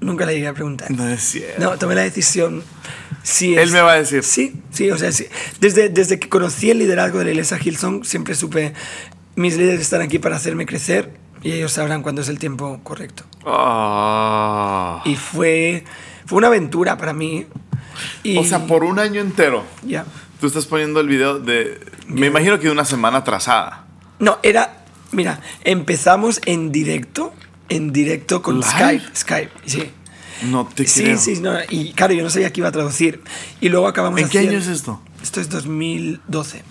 [0.00, 0.90] Nunca le llegué a preguntar.
[0.90, 1.60] No es cierto.
[1.62, 2.64] No, tomé la decisión.
[3.22, 4.24] Sí, Él me va a decir.
[4.24, 5.26] Sí, sí, o sea, sí.
[5.60, 8.72] Desde, desde que conocí el liderazgo de la iglesia Hillsong, siempre supe,
[9.36, 13.24] mis líderes están aquí para hacerme crecer y ellos sabrán cuándo es el tiempo correcto.
[13.44, 15.02] Ah.
[15.04, 15.84] Y fue,
[16.26, 17.46] fue una aventura para mí.
[18.22, 20.06] Y, O sea, por un año entero, Ya.
[20.42, 21.78] Tú estás poniendo el video de...
[22.08, 23.84] Me imagino que de una semana atrasada.
[24.18, 27.32] No, era, mira, empezamos en directo,
[27.68, 28.68] en directo con ¿Live?
[28.68, 29.90] Skype, Skype, sí.
[30.50, 31.18] No te Sí, creo.
[31.18, 33.20] sí, no, y claro, yo no sabía que iba a traducir.
[33.60, 35.00] Y luego acabamos ¿En qué año es esto?
[35.22, 36.64] Esto es 2012.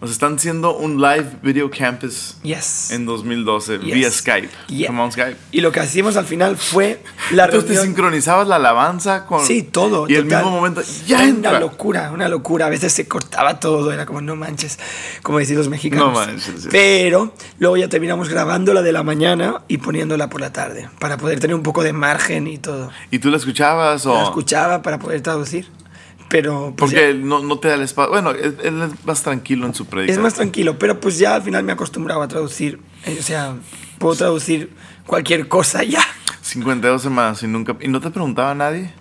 [0.00, 2.90] Sea, están haciendo un live video campus Yes.
[2.90, 3.94] en 2012 Yes.
[3.94, 4.48] vía Skype.
[4.68, 4.88] Yeah.
[4.88, 5.36] Come on, Skype.
[5.52, 7.94] Y lo que hacíamos al final fue la Entonces te reunión.
[7.94, 9.44] sincronizabas la alabanza con...
[9.44, 10.06] Sí, todo.
[10.08, 10.26] Y total.
[10.44, 11.50] mismo momento, ya entra.
[11.52, 12.66] Una locura, una locura.
[12.66, 14.78] A veces se cortaba todo, era como, no manches,
[15.22, 16.08] como decir los mexicanos.
[16.08, 16.68] No manches, sí.
[16.70, 21.16] Pero luego ya terminamos grabando la de la mañana y poniéndola por la tarde, para
[21.16, 22.90] poder tener un poco de margen y todo.
[23.10, 24.14] ¿Y tú la escuchabas o...?
[24.14, 25.68] La escuchaba para poder traducir.
[26.28, 28.10] Pero pues, Porque ya- no, no te da el espacio.
[28.10, 30.22] Bueno, él, él es más tranquilo en su es predicación.
[30.22, 32.80] más tranquilo, pero pues ya al final me acostumbraba a traducir.
[33.04, 33.54] Eh, O sea,
[33.98, 34.70] puedo traducir
[35.06, 36.02] cualquier cosa ya.
[36.42, 37.76] 52 semanas y nunca...
[37.80, 38.92] ¿Y no te preguntaba a nadie?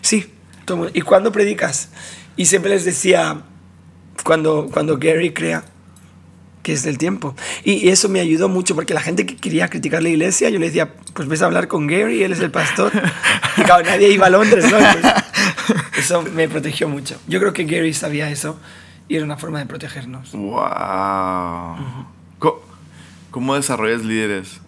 [0.00, 0.32] Sí,
[0.64, 1.90] todo- ¿y cuándo predicas?
[2.36, 3.42] Y siempre les decía,
[4.24, 5.64] cuando, cuando Gary crea
[6.62, 7.34] que es del tiempo.
[7.64, 10.60] Y, y eso me ayudó mucho porque la gente que quería criticar la iglesia, yo
[10.60, 12.92] le decía, pues ves a hablar con Gary, él es el pastor.
[13.58, 14.78] Y claro, nadie iba a Londres, ¿no?
[14.78, 15.14] Pues,
[15.96, 17.20] eso me protegió mucho.
[17.26, 18.58] Yo creo que Gary sabía eso
[19.08, 20.32] y era una forma de protegernos.
[20.32, 22.06] ¡Wow!
[22.38, 22.60] ¿Cómo,
[23.30, 24.60] cómo desarrollas líderes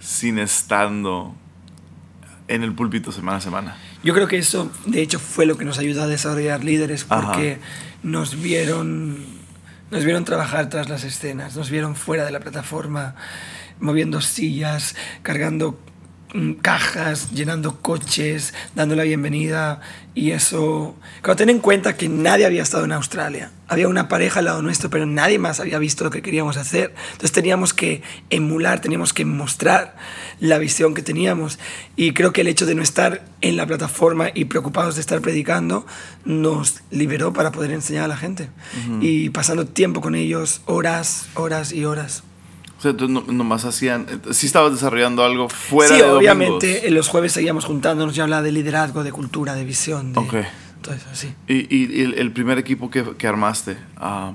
[0.00, 1.34] sin estando
[2.48, 3.76] en el púlpito semana a semana?
[4.02, 7.26] Yo creo que eso, de hecho, fue lo que nos ayudó a desarrollar líderes, Ajá.
[7.26, 7.58] porque
[8.02, 9.18] nos vieron,
[9.90, 13.16] nos vieron trabajar tras las escenas, nos vieron fuera de la plataforma,
[13.80, 15.78] moviendo sillas, cargando
[16.60, 19.80] cajas, llenando coches, dando la bienvenida.
[20.14, 24.40] Y eso, cuando ten en cuenta que nadie había estado en Australia, había una pareja
[24.40, 26.94] al lado nuestro, pero nadie más había visto lo que queríamos hacer.
[27.12, 29.96] Entonces teníamos que emular, teníamos que mostrar
[30.40, 31.58] la visión que teníamos.
[31.94, 35.20] Y creo que el hecho de no estar en la plataforma y preocupados de estar
[35.20, 35.86] predicando
[36.24, 38.48] nos liberó para poder enseñar a la gente.
[39.00, 42.24] Y pasando tiempo con ellos, horas, horas y horas.
[42.78, 44.06] O sea, tú no- nomás hacían...
[44.30, 46.18] Sí estabas desarrollando algo fuera sí, de domingos.
[46.18, 50.20] obviamente, en los jueves seguíamos juntándonos y hablaba de liderazgo, de cultura, de visión, de
[50.20, 50.34] Ok.
[50.82, 51.34] todo eso, sí.
[51.48, 54.32] Y, y- el, el primer equipo que, que armaste, ah,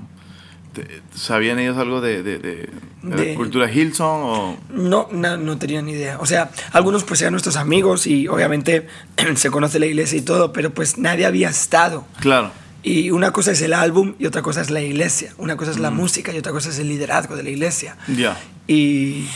[1.14, 2.68] ¿Sabían ellos algo de, de, de-
[3.02, 4.22] de De- la cultura Hillsong?
[4.24, 4.56] O...
[4.70, 6.18] No, no, no tenía ni idea.
[6.18, 8.88] O sea, algunos pues eran nuestros amigos y obviamente
[9.36, 12.04] se conoce la iglesia y todo, pero pues nadie había estado.
[12.20, 12.50] Claro.
[12.86, 15.32] Y una cosa es el álbum y otra cosa es la iglesia.
[15.38, 15.82] Una cosa es Mm.
[15.82, 17.96] la música y otra cosa es el liderazgo de la iglesia.
[18.14, 18.38] Ya.
[18.66, 19.26] Y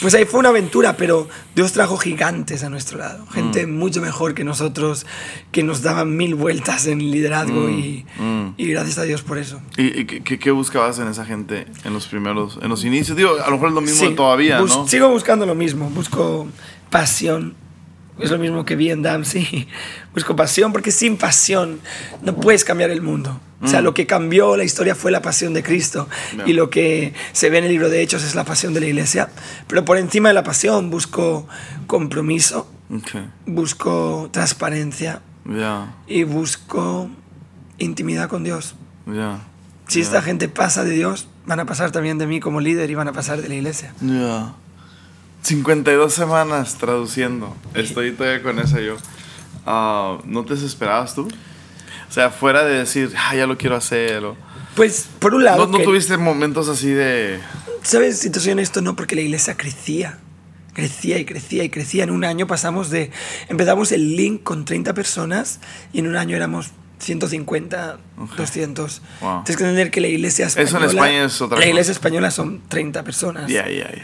[0.00, 3.24] pues ahí fue una aventura, pero Dios trajo gigantes a nuestro lado.
[3.28, 3.78] Gente Mm.
[3.78, 5.06] mucho mejor que nosotros,
[5.52, 8.54] que nos daban mil vueltas en liderazgo y, mm.
[8.56, 9.60] y gracias a Dios por eso.
[9.76, 13.16] ¿Y, y qué- qué, qué buscabas en esa gente en los primeros, en los inicios?
[13.16, 14.88] Digo, a lo mejor es lo mismo Sí, todavía, bus- ¿no?
[14.88, 16.48] Sigo buscando lo mismo, busco
[16.90, 17.54] pasión.
[18.18, 19.68] Es lo mismo que vi en Dempsey.
[20.14, 21.80] Busco pasión porque sin pasión
[22.22, 23.40] no puedes cambiar el mundo.
[23.60, 26.08] O sea, lo que cambió la historia fue la pasión de Cristo.
[26.46, 28.86] Y lo que se ve en el libro de Hechos es la pasión de la
[28.86, 29.30] iglesia.
[29.66, 31.48] Pero por encima de la pasión busco
[31.88, 32.70] compromiso,
[33.46, 35.22] busco transparencia
[36.06, 37.10] y busco
[37.78, 38.74] intimidad con Dios.
[39.88, 42.94] Si esta gente pasa de Dios, van a pasar también de mí como líder y
[42.94, 43.92] van a pasar de la iglesia.
[45.42, 45.46] Ya.
[45.48, 47.56] 52 semanas traduciendo.
[47.74, 48.96] Estoy todavía con esa yo.
[49.66, 51.28] Ah, ¿No te desesperabas tú?
[52.08, 54.24] O sea, fuera de decir, ah, ya lo quiero hacer.
[54.24, 54.36] O...
[54.74, 57.38] Pues, por un lado, ¿No, no que- tuviste momentos así de...
[57.82, 58.18] ¿sabes?
[58.18, 60.18] Si te soy honesto, no, porque la iglesia crecía.
[60.74, 62.04] Crecía y crecía y crecía.
[62.04, 63.10] En un año pasamos de.
[63.48, 65.58] Empezamos el link con 30 personas
[65.92, 67.98] y en un año éramos 150,
[68.36, 69.02] 200.
[69.20, 69.44] Wow.
[69.44, 70.90] Tienes que entender que la iglesia Eso en española.
[70.90, 71.68] España es otra La cosa.
[71.70, 73.50] iglesia española son 30 personas.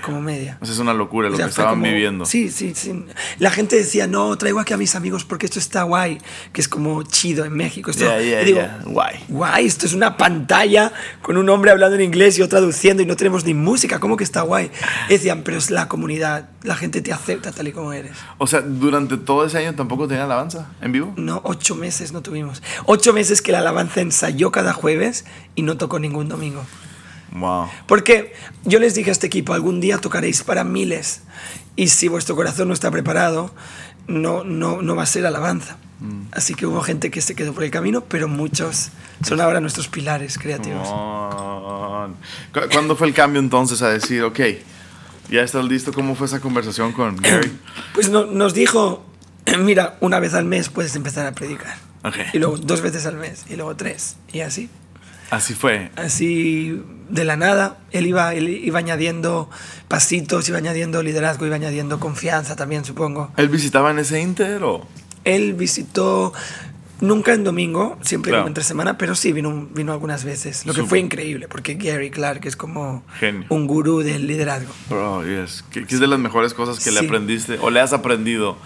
[0.02, 0.58] Como media.
[0.60, 2.24] O sea, es una locura lo O sea, que estaban como- viviendo.
[2.26, 3.04] Sí, sí, sí.
[3.38, 6.18] La gente decía, no, traigo aquí a mis amigos porque esto está guay,
[6.52, 7.90] que es como chido en México.
[7.90, 8.06] Esto,
[8.44, 8.60] digo.
[8.86, 9.24] Guay.
[9.28, 13.06] Guay, esto es una pantalla con un hombre hablando en inglés y yo traduciendo y
[13.06, 14.70] no tenemos ni música, ¿cómo que está guay?
[15.08, 18.16] Y decían, pero es la comunidad, la gente te acepta tal y como eres.
[18.38, 21.12] O sea, durante todo ese año tampoco tenía alabanza en vivo.
[21.16, 22.62] No, ocho meses no tuvimos.
[22.86, 25.24] Ocho meses que la alabanza ensayó cada jueves
[25.54, 26.64] y no tocó ningún domingo.
[27.32, 27.68] Wow.
[27.86, 28.32] Porque
[28.64, 31.22] yo les dije a este equipo, algún día tocaréis para miles
[31.76, 33.54] y si vuestro corazón no está preparado,
[34.06, 35.76] no, no, no va a ser alabanza.
[36.32, 38.90] Así que hubo gente que se quedó por el camino, pero muchos
[39.26, 40.86] son ahora nuestros pilares creativos.
[42.52, 44.38] ¿Cu- ¿Cuándo fue el cambio entonces a decir, ok,
[45.28, 45.92] ya estás listo?
[45.92, 47.52] ¿Cómo fue esa conversación con Gary?
[47.94, 49.04] Pues no- nos dijo,
[49.58, 51.76] mira, una vez al mes puedes empezar a predicar.
[52.04, 52.16] Ok.
[52.34, 54.68] Y luego dos veces al mes, y luego tres, y así.
[55.30, 55.90] Así fue.
[55.96, 59.48] Así de la nada, él iba, él iba añadiendo
[59.88, 63.32] pasitos, iba añadiendo liderazgo, iba añadiendo confianza también, supongo.
[63.36, 64.86] ¿Él visitaba en ese Inter o...?
[65.24, 66.34] Él visitó
[67.04, 68.42] nunca en domingo, siempre Claro.
[68.42, 70.66] como entre semana, pero sí vino, vino algunas veces.
[70.66, 70.88] Lo que Súper.
[70.90, 73.44] fue increíble, porque Gary Clark es como Genio.
[73.50, 74.72] un gurú del liderazgo.
[74.88, 75.64] Bro, yes.
[75.70, 77.06] ¿Qué, qué es de las mejores cosas que le Sí.
[77.06, 78.56] aprendiste o le has aprendido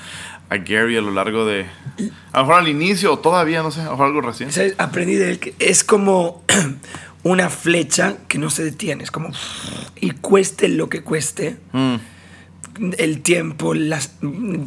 [0.51, 1.67] a Gary a lo largo de...
[2.33, 4.51] A lo mejor al inicio o todavía, no sé, a lo mejor algo recién.
[4.51, 4.75] ¿Sabes?
[4.79, 6.43] Aprendí de él que es como
[7.23, 9.31] una flecha que no se detiene, es como
[10.01, 11.97] y cueste lo que cueste, Mm.
[12.99, 14.13] El tiempo, las,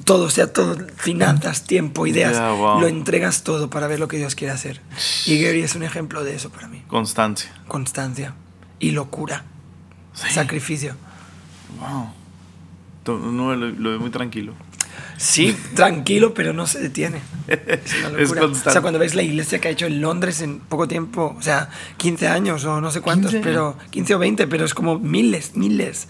[0.03, 2.81] todo, o sea, todo, finanzas, tiempo, ideas, wow.
[2.81, 4.81] lo entregas todo para ver lo que Dios quiere hacer.
[5.25, 6.83] Y Gary es un ejemplo de eso para mí.
[6.87, 7.51] Constancia.
[7.67, 8.33] Constancia
[8.79, 9.43] y locura,
[10.13, 10.29] Sí.
[10.33, 10.95] sacrificio.
[11.79, 12.09] Wow.
[13.31, 14.53] No, lo, lo veo muy tranquilo.
[15.17, 17.21] Sí, tranquilo, pero no se detiene.
[17.47, 18.45] Es una Es locura.
[18.45, 21.41] o sea, cuando ves la iglesia que ha hecho en Londres en poco tiempo, o
[21.41, 23.47] sea, 15 años o no sé cuántos, 15.
[23.47, 26.07] pero 15 o 20, pero es como miles, miles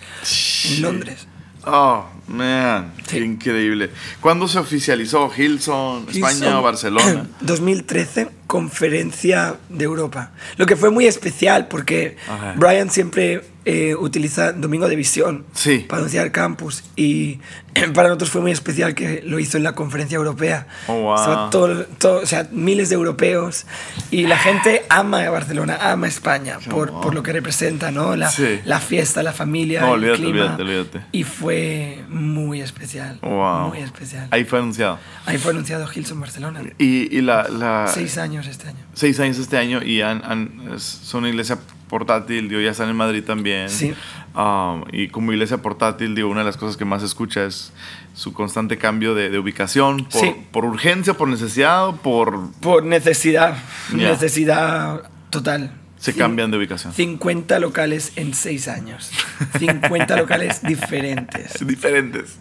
[0.69, 1.27] en Londres.
[1.65, 2.93] Oh, man.
[3.07, 3.17] Sí.
[3.17, 3.89] Qué increíble.
[4.19, 7.27] ¿Cuándo se oficializó Hilson, España o Barcelona?
[7.41, 10.31] 2013, conferencia de Europa.
[10.57, 12.53] Lo que fue muy especial porque Ajá.
[12.57, 15.85] Brian siempre eh, utiliza Domingo de Visión Sí.
[15.87, 17.39] para anunciar campus y
[17.93, 20.67] para nosotros fue muy especial que lo hizo en la conferencia europea.
[20.87, 21.15] Oh, wow.
[21.15, 23.65] Estaba todo- todo- o sea, miles de europeos
[24.09, 27.01] y la gente ama a Barcelona, ama a España por, wow.
[27.01, 28.15] por lo que representa, ¿no?
[28.15, 28.59] La, Sí.
[28.65, 30.39] la fiesta, la familia, No, el olvídate, clima.
[30.41, 31.01] olvídate, olvídate.
[31.11, 33.19] Y fue muy especial.
[33.21, 33.69] Wow.
[33.69, 34.27] Muy especial.
[34.31, 34.97] Ahí fue anunciado.
[35.25, 36.61] Ahí fue anunciado Hilson Barcelona.
[36.77, 38.79] Y, y la, la- Seis años este año.
[38.93, 41.57] seis años este año y han, han- es- son una iglesia
[41.91, 43.69] portátil, digo, ya están en Madrid también.
[43.69, 43.93] Sí.
[44.33, 47.73] Um, y como iglesia portátil, digo, una de las cosas que más se escucha es
[48.15, 50.35] su constante cambio de, de ubicación por, Sí.
[50.51, 52.51] por urgencia, por necesidad o por...
[52.61, 53.57] Por necesidad.
[53.93, 55.73] Necesidad total.
[55.97, 56.93] Se cambian de ubicación.
[56.93, 59.11] 50 locales en seis años.
[59.59, 61.53] 50 locales diferentes.
[61.67, 62.39] Diferentes.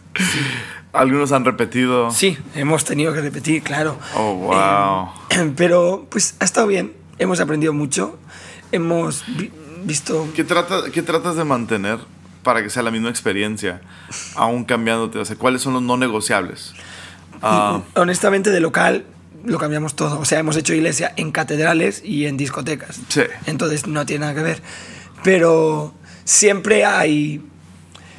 [0.92, 2.10] Algunos han repetido.
[2.10, 3.98] Sí, hemos tenido que repetir, claro.
[4.16, 5.08] Oh, wow.
[5.30, 6.92] Eh, pero pues ha estado bien.
[7.18, 8.18] Hemos aprendido mucho.
[8.72, 9.50] Hemos vi-
[9.84, 10.28] visto...
[10.34, 11.98] ¿Qué, trata, ¿Qué tratas de mantener
[12.42, 13.80] para que sea la misma experiencia,
[14.34, 15.18] aún cambiándote?
[15.18, 16.72] O sea, ¿cuáles son los no negociables?
[17.42, 19.04] Ah, Honestamente, de local,
[19.44, 20.18] lo cambiamos todo.
[20.20, 23.00] O sea, hemos hecho iglesia en catedrales y en discotecas.
[23.08, 23.22] Sí.
[23.46, 24.62] Entonces no tiene nada que ver.
[25.22, 27.42] Pero siempre hay,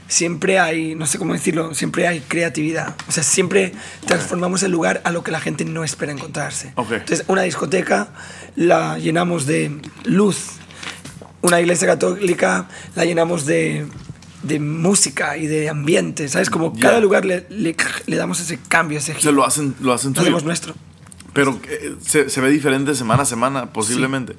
[0.07, 2.95] siempre hay, no sé cómo decirlo, siempre hay creatividad.
[3.07, 3.73] O sea, siempre
[4.05, 6.73] transformamos el lugar a lo que la gente no espera encontrarse.
[6.75, 6.91] Ok.
[6.93, 8.09] Entonces, una discoteca
[8.55, 10.37] la llenamos de luz.
[11.41, 13.87] Una iglesia católica la llenamos de,
[14.43, 16.27] de música y de ambiente.
[16.29, 16.49] ¿Sabes?
[16.49, 19.31] Como cada lugar le, le, le damos ese cambio, ese O sea, giro.
[19.33, 20.75] lo hacen, lo hacen Lo hacemos nuestro.
[21.33, 24.35] Pero eh, se, se ve diferente semana a semana, posiblemente.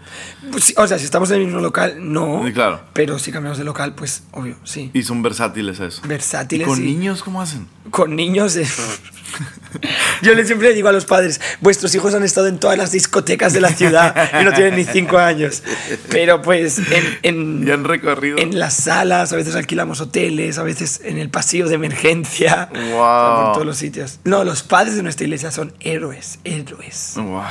[0.50, 2.42] Pues sí, o sea, si estamos en el mismo local, no.
[2.44, 2.82] Sí, claro.
[2.92, 4.90] Pero si cambiamos de local, pues obvio, sí.
[4.92, 6.02] Y son versátiles a eso.
[6.06, 6.66] Versátiles.
[6.66, 7.66] ¿Y con y- niños cómo hacen?
[7.90, 8.56] Con niños.
[8.56, 8.68] eh.
[10.22, 13.52] Yo les siempre digo a los padres: vuestros hijos han estado en todas las discotecas
[13.52, 15.62] de la ciudad y no tienen ni cinco años.
[16.08, 16.80] Pero pues
[17.22, 18.38] en, han recorrido.
[18.38, 22.68] en las salas, a veces alquilamos hoteles, a veces en el pasillo de emergencia.
[22.72, 23.44] Wow.
[23.44, 24.20] Por todos los sitios.
[24.24, 27.14] No, los padres de nuestra iglesia son héroes, héroes.
[27.16, 27.42] Wow.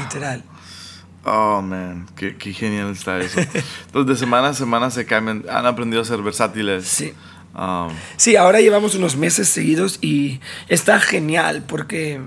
[0.00, 0.42] Literal.
[1.24, 2.06] Oh, man.
[2.16, 3.40] Qué, qué genial está eso.
[3.40, 5.44] Entonces, de semana a semana se cambian.
[5.50, 6.86] Han aprendido a ser versátiles.
[6.86, 7.14] Sí.
[7.56, 12.20] Um, Sí, ahora llevamos unos meses seguidos y está genial porque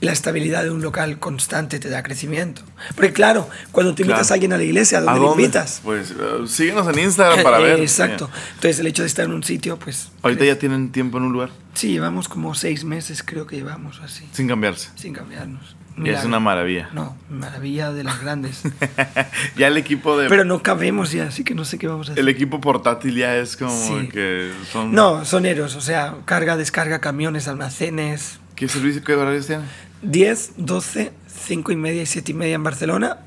[0.00, 2.62] la estabilidad de un local constante te da crecimiento.
[2.94, 4.32] Porque claro, cuando tú invitas Claro.
[4.32, 5.80] a alguien a la iglesia, ¿a ¿A dónde le invitas?
[5.84, 6.14] Pues eh,
[6.46, 7.78] síguenos en Instagram para ver.
[7.80, 8.30] Exacto.
[8.54, 10.08] Entonces el hecho de estar en un sitio, pues...
[10.22, 14.00] Ahorita ya tienen tiempo en un lugar Sí, llevamos como seis meses, creo que llevamos
[14.02, 14.88] así, sin cambiarse.
[14.96, 15.76] sin cambiarnos.
[16.00, 16.28] Y es Milagro.
[16.28, 16.88] una maravilla.
[16.92, 18.62] No, maravilla de las grandes.
[19.56, 22.12] ya el equipo de Pero no cabemos ya, así que no sé qué vamos a
[22.12, 22.20] hacer.
[22.22, 24.08] el equipo portátil ya es como Sí.
[24.08, 28.38] que son No, son héroes, o sea, carga, descarga, camiones, almacenes.
[28.56, 29.66] ¿Qué servicio qué horarios tienen?
[30.02, 33.18] 10, 12, 5 y media y 7 y media en Barcelona,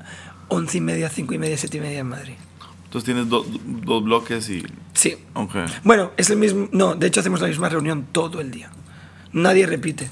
[0.48, 2.34] 11 y media, 5 y media, 7 y media en Madrid.
[2.84, 3.44] Entonces tienes do-
[3.84, 5.16] dos bloques y Sí.
[5.34, 5.54] ok.
[5.82, 6.68] Bueno, es el mismo.
[6.72, 8.70] No, de hecho hacemos la misma reunión todo el día.
[9.32, 10.08] Nadie repite.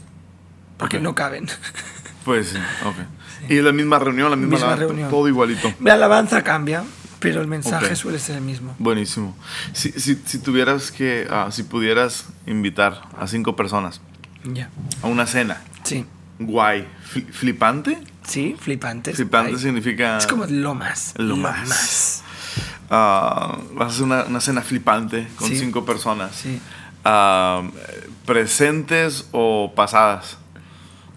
[0.79, 1.47] Porque no caben.
[2.25, 3.51] Pues sí, ok.
[3.51, 5.11] Y la misma reunión, la misma, Misma la- reunión.
[5.11, 5.73] todo igualito.
[5.81, 6.85] La alabanza cambia,
[7.19, 8.75] pero el mensaje suele ser el mismo.
[8.79, 9.37] Buenísimo.
[9.73, 14.01] Si, si, si tuvieras que, ah, si pudieras invitar a cinco personas
[14.45, 14.71] Ya.
[15.03, 16.07] a una cena, Sí.
[16.39, 19.59] guay, fli- flipante, Sí, flipante Ay.
[19.59, 21.15] significa Es como lo más.
[21.17, 22.23] Lo más.
[22.89, 25.57] ah, vas a hacer una, una cena flipante con Sí.
[25.59, 26.37] cinco personas.
[26.37, 26.61] Sí.
[27.05, 27.63] Ah,
[28.27, 30.39] presentes o pasadas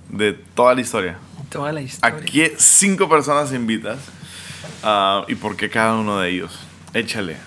[0.10, 1.18] de toda la historia.
[1.50, 2.18] Toda la historia.
[2.18, 3.98] ¿A qué cinco personas invitas?
[4.84, 6.60] Ah, ¿Y por qué cada uno de ellos?
[6.94, 7.38] Échale.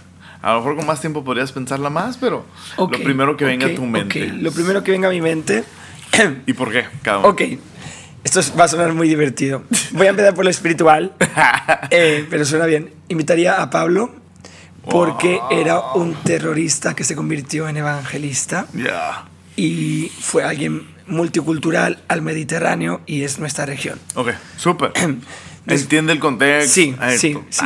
[0.41, 2.45] A lo mejor con más tiempo podrías pensarla más, pero
[2.79, 4.29] lo primero que venga a tu mente.
[4.29, 5.65] Lo primero que venga a mi mente.
[6.47, 6.87] ¿Y por qué?
[7.03, 7.29] Cada uno.
[7.29, 7.43] Ok,
[8.25, 9.65] esto es- va a sonar muy divertido.
[9.93, 11.13] Voy a empezar por lo espiritual,
[11.91, 12.91] eh, pero suena bien.
[13.09, 14.15] Invitaría a Pablo
[14.89, 19.25] porque era un terrorista que se convirtió en evangelista Ya.
[19.57, 23.99] y fue alguien multicultural al Mediterráneo y es nuestra región.
[24.15, 24.93] Ok, súper.
[25.67, 26.73] Des- Entiende el contexto.
[26.73, 27.65] Sí, Ay, sí, sí.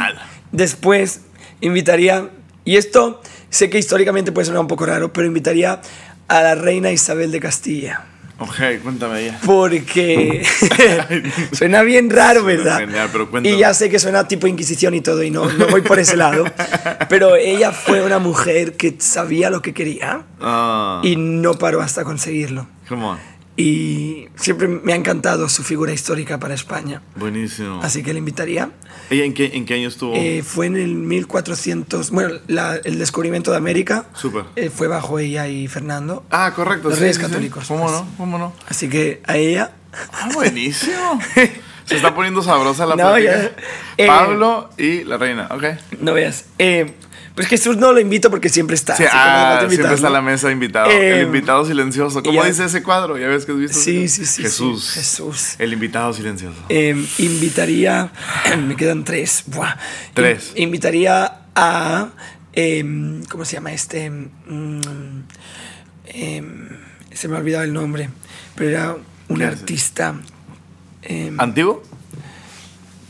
[0.51, 1.23] Después
[1.61, 2.31] invitaría,
[2.65, 5.81] y esto sé que históricamente puede sonar un poco raro, pero invitaría
[6.29, 8.07] a la reina Isabel de Castilla.
[8.39, 9.39] Ok, cuéntame ella.
[9.45, 10.45] Porque
[11.53, 12.79] suena bien raro, ¿verdad?
[12.81, 15.83] genial, pero y ya sé que suena tipo Inquisición y todo, y no, no voy
[15.83, 16.45] por ese lado.
[17.09, 22.05] Pero ella fue una mujer que sabía lo que quería Ah, y no paró hasta
[22.05, 22.67] conseguirlo.
[22.89, 23.19] come on.
[23.57, 27.03] Y siempre me ha encantado su figura histórica para España.
[27.17, 27.81] Buenísimo.
[27.83, 28.71] Así que le invitaría.
[29.11, 30.15] ¿Ella en qué, en qué año estuvo?
[30.15, 32.11] Eh, fue en el 1400.
[32.11, 34.45] Bueno, la- el descubrimiento de América Súper.
[34.57, 36.25] eh, fue bajo ella y Fernando.
[36.31, 36.89] ah, correcto.
[36.89, 37.29] los sí, Reyes sí, sí.
[37.29, 37.93] Católicos, ¿Cómo pues.
[37.93, 38.07] no?
[38.17, 38.55] ¿Cómo no?
[38.69, 39.73] Así que a ella.
[40.15, 41.21] Ah, buenísimo.
[41.85, 43.51] Se está poniendo sabrosa la No, ya.
[43.99, 45.65] Eh, Pablo y la reina, ok.
[46.01, 46.47] No veas.
[46.59, 46.95] Eh,
[47.35, 48.95] pues Jesús no lo invito porque siempre está.
[48.97, 50.91] Sí, no ah, siempre está la mesa invitado.
[50.91, 52.23] Eh, el invitado silencioso.
[52.23, 53.17] ¿Cómo ya- dice ese cuadro?
[53.19, 53.79] ¿Ya ves que has visto?
[53.79, 54.85] Sí, sí, sí, Jesús.
[54.85, 54.99] sí.
[55.01, 55.55] Jesús.
[55.59, 56.59] El invitado silencioso.
[56.69, 58.13] Eh, invitaría.
[58.67, 59.45] me quedan tres.
[59.47, 59.77] Buah.
[60.15, 60.53] Tres.
[60.57, 62.09] In- invitaría a.
[62.53, 64.11] em, ¿Cómo se llama este?
[64.11, 64.81] Mm,
[66.07, 66.69] em,
[67.13, 68.11] se me ha olvidado el nombre.
[68.55, 68.97] Pero era
[69.29, 70.15] un artista.
[71.03, 71.83] em, ¿Antiguo?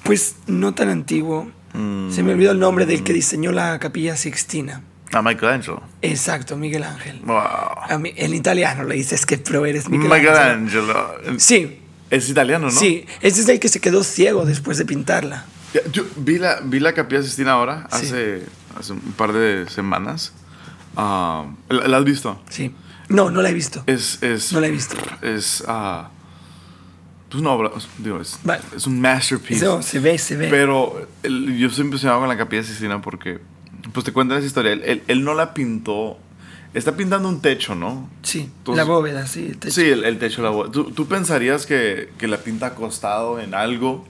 [0.04, 1.50] pues no tan antiguo.
[1.74, 2.10] Mm.
[2.10, 4.82] Se me olvidó el nombre del que diseñó la capilla Sixtina.
[5.12, 5.82] Ah, Michelangelo.
[6.00, 7.20] Exacto, Miguel Ángel.
[7.24, 7.36] Wow.
[7.36, 10.60] A mí- en italiano le dices que pro eres Miguel Ángel.
[10.60, 11.14] Michelangelo.
[11.38, 11.78] Sí,
[12.10, 12.70] Es italiano, ¿no?
[12.72, 13.04] sí.
[13.20, 15.44] Ese es el que se quedó ciego después de pintarla.
[15.92, 18.06] Yo vi la, vi la Capilla Sistina ahora, Sí.
[18.06, 18.42] hace,
[18.78, 20.32] hace un par de semanas.
[20.96, 22.40] ¿la, la has visto?
[22.50, 22.74] Sí.
[23.08, 23.82] No, no la he visto.
[23.86, 24.96] Es, es, No la he visto.
[25.22, 26.10] Es, ah,
[27.38, 28.62] es una obra, digo, es, Vale.
[28.76, 29.64] es un masterpiece.
[29.64, 30.48] Eso se ve, se ve.
[30.48, 33.40] Pero el- yo estoy impresionado con la Capilla Sistina porque,
[33.92, 34.72] pues te cuento esa historia.
[34.72, 36.18] Él, él- él no la pintó
[36.74, 38.08] está pintando un techo, ¿no?
[38.22, 39.46] Sí, Entonces- la bóveda, sí.
[39.50, 39.74] el techo.
[39.74, 40.72] Sí, el, el techo la bóveda.
[40.72, 44.06] ¿Tú, tú pensarías que, que la pinta acostado en algo,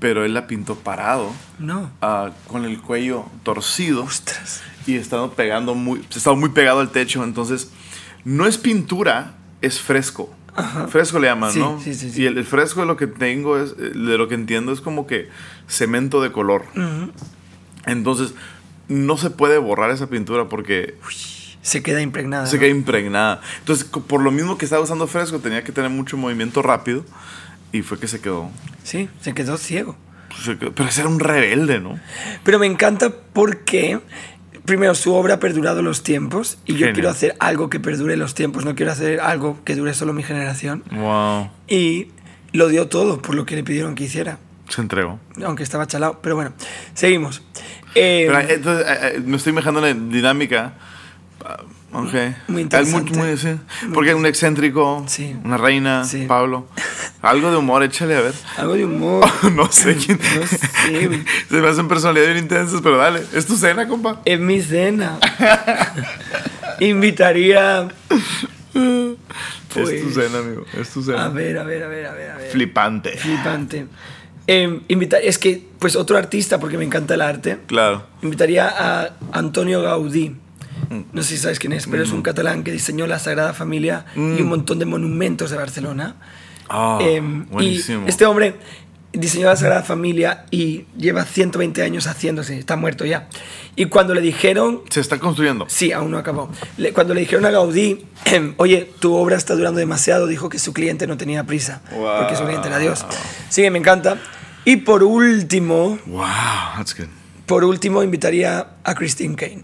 [0.00, 1.30] pero él la pintó parado,
[1.60, 1.90] No.
[2.02, 4.62] ah, con el cuello torcido Ostras.
[4.84, 7.22] y estando pegando muy, estaba muy pegado al techo.
[7.22, 7.70] Entonces,
[8.24, 10.34] no es pintura, es fresco.
[10.88, 11.80] Fresco le llaman, Sí, ¿no?
[11.80, 12.22] sí, sí, sí.
[12.22, 15.06] Y el, el fresco de lo que tengo es, de lo que entiendo es como
[15.06, 15.28] que
[15.68, 16.64] cemento de color.
[17.86, 18.34] Entonces,
[18.88, 20.94] no se puede borrar esa pintura porque
[21.62, 22.46] Se queda impregnada.
[22.46, 22.60] se ¿no?
[22.60, 23.40] queda impregnada.
[23.58, 27.04] Entonces, por lo mismo que estaba usando fresco, tenía que tener mucho movimiento rápido
[27.72, 28.50] y fue que se quedó.
[28.84, 29.96] Sí, se quedó ciego.
[30.42, 31.98] se quedó- pero ese era un rebelde, ¿no?
[32.44, 34.00] Pero me encanta porque,
[34.66, 38.34] primero, su obra ha perdurado los tiempos y yo quiero hacer algo que perdure los
[38.34, 40.82] tiempos, no quiero hacer algo que dure solo mi generación.
[40.90, 41.50] Wow.
[41.68, 42.08] Y
[42.52, 44.38] lo dio todo por lo que le pidieron que hiciera,
[44.68, 45.18] Se entregó.
[45.44, 46.20] aunque estaba chalado.
[46.22, 46.52] Pero bueno,
[46.94, 47.42] seguimos.
[47.94, 50.74] Eh, Pero, eh, entonces, eh, me estoy imaginando la dinámica.
[51.98, 52.14] Ok.
[52.48, 53.16] Muy interesante.
[53.18, 53.56] muy- sí.
[53.94, 55.34] Porque un excéntrico, Sí.
[55.44, 56.26] una reina, Sí.
[56.26, 56.66] Pablo.
[57.22, 58.34] Algo de humor, échale a ver.
[58.58, 59.24] algo de humor.
[59.54, 60.18] no sé quién.
[60.38, 61.24] No sé, güey.
[61.48, 63.22] Se me hacen personalidades bien intensas, pero dale.
[63.32, 64.20] Es tu cena, compa.
[64.24, 65.18] Es mi cena.
[66.80, 67.88] Invitaría.
[68.12, 69.16] es tu
[69.72, 70.64] Pues, cena, amigo.
[70.78, 71.24] Es tu cena.
[71.24, 72.30] A ver, a ver, a ver, a ver.
[72.30, 72.50] A ver.
[72.50, 73.16] Flipante.
[73.16, 73.86] Flipante.
[74.46, 77.58] Eh, invita- es que, pues, otro artista, porque me encanta el arte.
[77.66, 78.04] Claro.
[78.22, 80.36] Invitaría a Antonio Gaudí.
[81.12, 84.06] No sé si sabes quién es, pero es un catalán que diseñó la Sagrada Familia
[84.16, 86.16] y un montón de monumentos de Barcelona.
[86.68, 88.06] Ah, Em, buenísimo.
[88.06, 88.56] y este hombre
[89.12, 93.28] diseñó la Sagrada Familia y lleva 120 años haciéndose, está muerto ya.
[93.74, 95.64] Y cuando le dijeron, Se está construyendo.
[95.68, 99.54] sí, aún no acabó, Le- cuando le dijeron a Gaudí, em, oye, tu obra está
[99.54, 103.06] durando demasiado, dijo que su cliente no tenía prisa, porque su cliente era Dios.
[103.48, 104.18] Sí, que me encanta.
[104.64, 106.24] Y por último, Wow,
[106.76, 107.06] that's good.
[107.46, 109.62] por último invitaría a Christine Kane.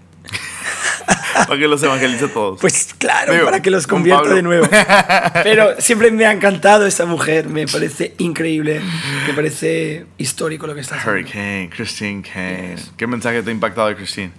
[1.47, 2.61] Para que los evangelice a todos.
[2.61, 4.69] Pues claro, Digo, para que los con convierta de nuevo.
[5.43, 8.81] Pero siempre me ha encantado esa mujer, me parece increíble,
[9.27, 11.21] me parece histórico lo que está haciendo.
[11.21, 12.77] Hurricane, Christine Kane.
[12.97, 14.33] ¿Qué mensaje te ha impactado de Christine?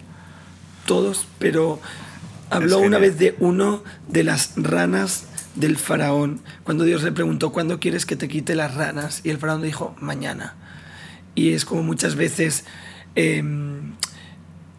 [0.86, 1.82] Todos, pero
[2.50, 7.80] habló una vez de uno de las ranas del faraón, cuando Dios le preguntó, ¿cuándo
[7.80, 9.22] quieres que te quite las ranas?
[9.24, 10.56] Y el faraón dijo, mañana.
[11.36, 12.66] Y es como muchas veces...
[13.16, 13.83] em,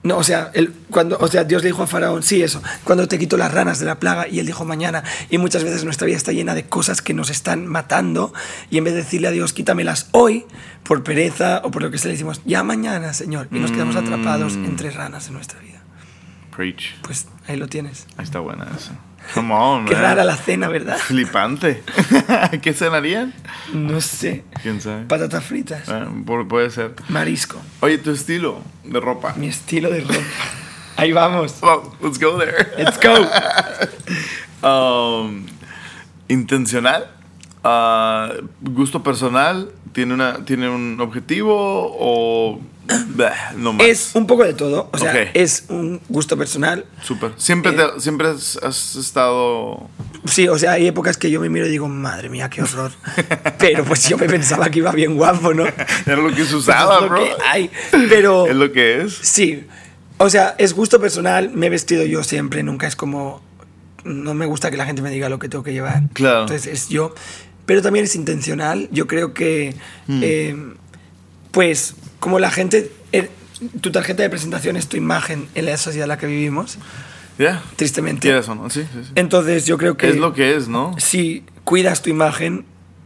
[0.04, 3.08] no, o sea, él, cuando, o sea, Dios le dijo a Faraón, sí, eso, cuando
[3.08, 5.02] te quito las ranas de la plaga, y él dijo mañana.
[5.30, 8.32] Y muchas veces nuestra vida está llena de cosas que nos están matando,
[8.70, 10.44] y en vez de decirle a Dios, quítamelas hoy,
[10.82, 13.96] por pereza o por lo que sea, le decimos, ya mañana, Señor, y nos quedamos
[13.96, 14.64] atrapados Mm.
[14.66, 15.80] entre ranas en nuestra vida.
[16.54, 16.94] Preach.
[17.02, 18.06] Pues ahí lo tienes.
[18.16, 18.92] Ahí está buena esa.
[19.32, 20.02] Come on, Qué man.
[20.02, 20.96] rara la cena, ¿verdad?
[20.98, 21.82] Flipante.
[22.62, 23.32] ¿Qué cenarían?
[23.72, 24.44] No sé.
[24.62, 25.04] ¿Quién sabe?
[25.06, 26.94] Patatas fritas, Ah, pu- puede ser.
[27.08, 29.32] marisco, Oye, tu estilo de ropa.
[29.36, 30.14] mi estilo de ropa.
[30.96, 31.56] Ahí vamos.
[31.62, 32.72] Well, let's go there.
[32.76, 33.14] Let's go.
[34.62, 35.44] Um,
[36.28, 37.10] intencional,
[37.66, 41.54] Ah, gusto personal, tiene una tiene un objetivo
[41.98, 42.60] o
[43.56, 43.86] no más.
[43.86, 44.90] Es un poco de todo.
[44.92, 46.84] O sea, es un gusto personal.
[47.02, 47.32] Súper.
[47.36, 49.88] Siempre Eh, te- siempre has, estado
[50.26, 52.92] Sí, o sea, hay épocas que yo me miro y digo, madre mía, qué horror.
[53.58, 55.64] Pero pues yo me pensaba que iba bien guapo, ¿no?
[56.06, 57.18] era lo que se usaba, es lo bro.
[57.24, 57.70] que hay.
[58.08, 59.14] Pero Es lo que es.
[59.14, 59.66] sí,
[60.18, 61.50] o sea, es gusto personal.
[61.50, 63.42] Me he vestido yo siempre, nunca es como.
[64.04, 66.02] No me gusta que la gente me diga lo que tengo que llevar.
[66.12, 66.42] Claro.
[66.42, 67.14] Entonces es yo.
[67.66, 68.88] Pero también es intencional.
[68.92, 69.74] Yo creo que.
[70.06, 70.20] Hmm.
[70.22, 70.56] eh,
[71.50, 72.90] pues, como la gente.
[73.12, 73.28] eh,
[73.82, 76.78] tu tarjeta de presentación es tu imagen en la sociedad en la que vivimos,
[77.38, 77.62] Ya.
[77.76, 78.22] tristemente.
[78.22, 78.70] Tienes o no?
[78.70, 79.10] Sí, sí, sí.
[79.14, 80.94] Entonces yo creo que Es lo que es, ¿no?
[80.98, 82.64] si cuidas tu imagen,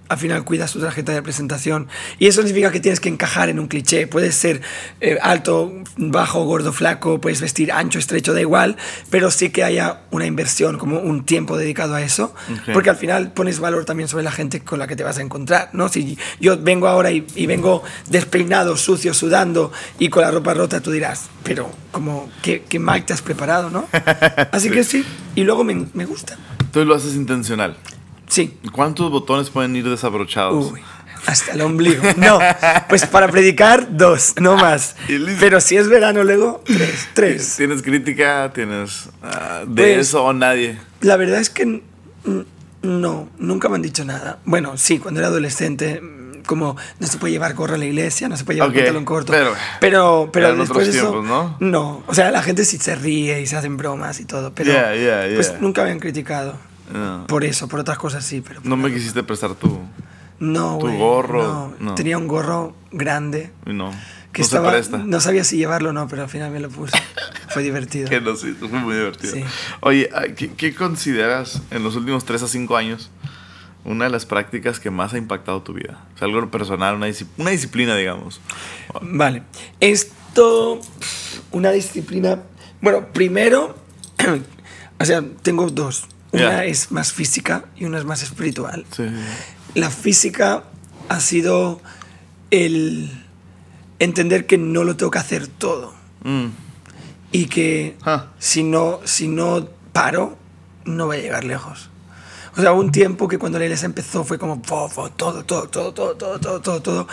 [0.08, 1.88] al final cuidas tu tarjeta de presentación.
[2.18, 4.06] Y eso significa que tienes que encajar en un cliché.
[4.06, 4.60] Puedes ser
[5.00, 8.76] eh, alto, bajo, gordo, flaco, puedes vestir ancho, estrecho, da igual,
[9.10, 12.34] pero sí que haya una inversión, como un tiempo dedicado a eso,
[12.72, 15.22] porque al final pones valor también sobre la gente con la que te vas a
[15.22, 15.70] encontrar.
[15.72, 15.88] ¿no?
[15.88, 20.80] Si yo vengo ahora y, y vengo despeinado, sucio, sudando y con la ropa rota,
[20.80, 23.70] tú dirás, pero como, ¿qué, qué mal te has preparado?
[23.70, 23.88] ¿no?
[24.52, 25.04] Así que sí,
[25.34, 26.36] y luego me, me gusta.
[26.72, 27.76] Tú lo haces intencional.
[28.28, 28.56] Sí.
[28.72, 30.72] ¿Cuántos botones pueden ir desabrochados?
[30.72, 30.80] Uy,
[31.26, 32.02] hasta el ombligo.
[32.16, 32.38] No,
[32.88, 34.96] pues para predicar, dos, no más.
[35.40, 37.56] Pero si es verano luego, tres, tres.
[37.56, 38.50] ¿Tienes crítica?
[38.54, 40.78] ¿Tienes ah, de Pues- eso o nadie?
[41.00, 41.82] La verdad es que
[42.82, 44.38] no, nunca me han dicho nada.
[44.44, 48.28] Bueno, sí, cuando era adolescente, mm, como no se puede llevar gorro a la iglesia,
[48.28, 49.32] no se puede llevar pantalón corto.
[49.32, 51.56] pero- pero, pero después de eso, tiempos, ¿no?
[51.60, 54.72] No, o sea, la gente sí se ríe y se hacen bromas y todo, pero
[54.72, 55.34] Yeah, yeah, yeah.
[55.34, 56.56] pues nunca me han criticado.
[56.92, 57.26] No.
[57.26, 58.60] Por eso, por otras cosas sí, pero...
[58.64, 59.80] No me quisiste prestar tu...
[60.40, 61.74] No, Tu güey, gorro, no.
[61.80, 61.94] no.
[61.96, 63.90] Tenía un gorro grande No,
[64.32, 64.98] que no estaba, se presta.
[64.98, 66.96] no sabía si llevarlo o no, pero al final me lo puse.
[67.48, 68.08] fue divertido.
[68.08, 69.34] Que no, sí, fue muy divertido.
[69.34, 69.42] Sí.
[69.80, 73.10] Oye, ah, ¿qué, qué consideras en los últimos 3 a 5 años
[73.84, 76.04] una de las prácticas que más ha impactado tu vida?
[76.14, 78.40] O sea, algo personal, una, una disciplina, digamos.
[79.02, 79.42] Vale.
[79.80, 80.80] Esto,
[81.50, 82.42] una disciplina.
[82.80, 83.74] Bueno, primero,
[85.00, 86.06] o sea, tengo dos.
[86.46, 88.84] Una es más física y una es más espiritual.
[88.94, 89.04] Sí.
[89.74, 90.64] La física
[91.08, 91.80] ha sido
[92.50, 93.10] el
[93.98, 96.46] entender que no lo tengo que hacer todo Mm.
[97.32, 98.26] y que Ah.
[98.38, 100.36] si, no, si no paro,
[100.84, 101.90] no voy a llegar lejos.
[102.56, 105.68] O sea, hubo un tiempo que cuando la iglesia empezó fue como todo, todo, todo,
[105.68, 107.08] todo, todo, todo, todo, todo.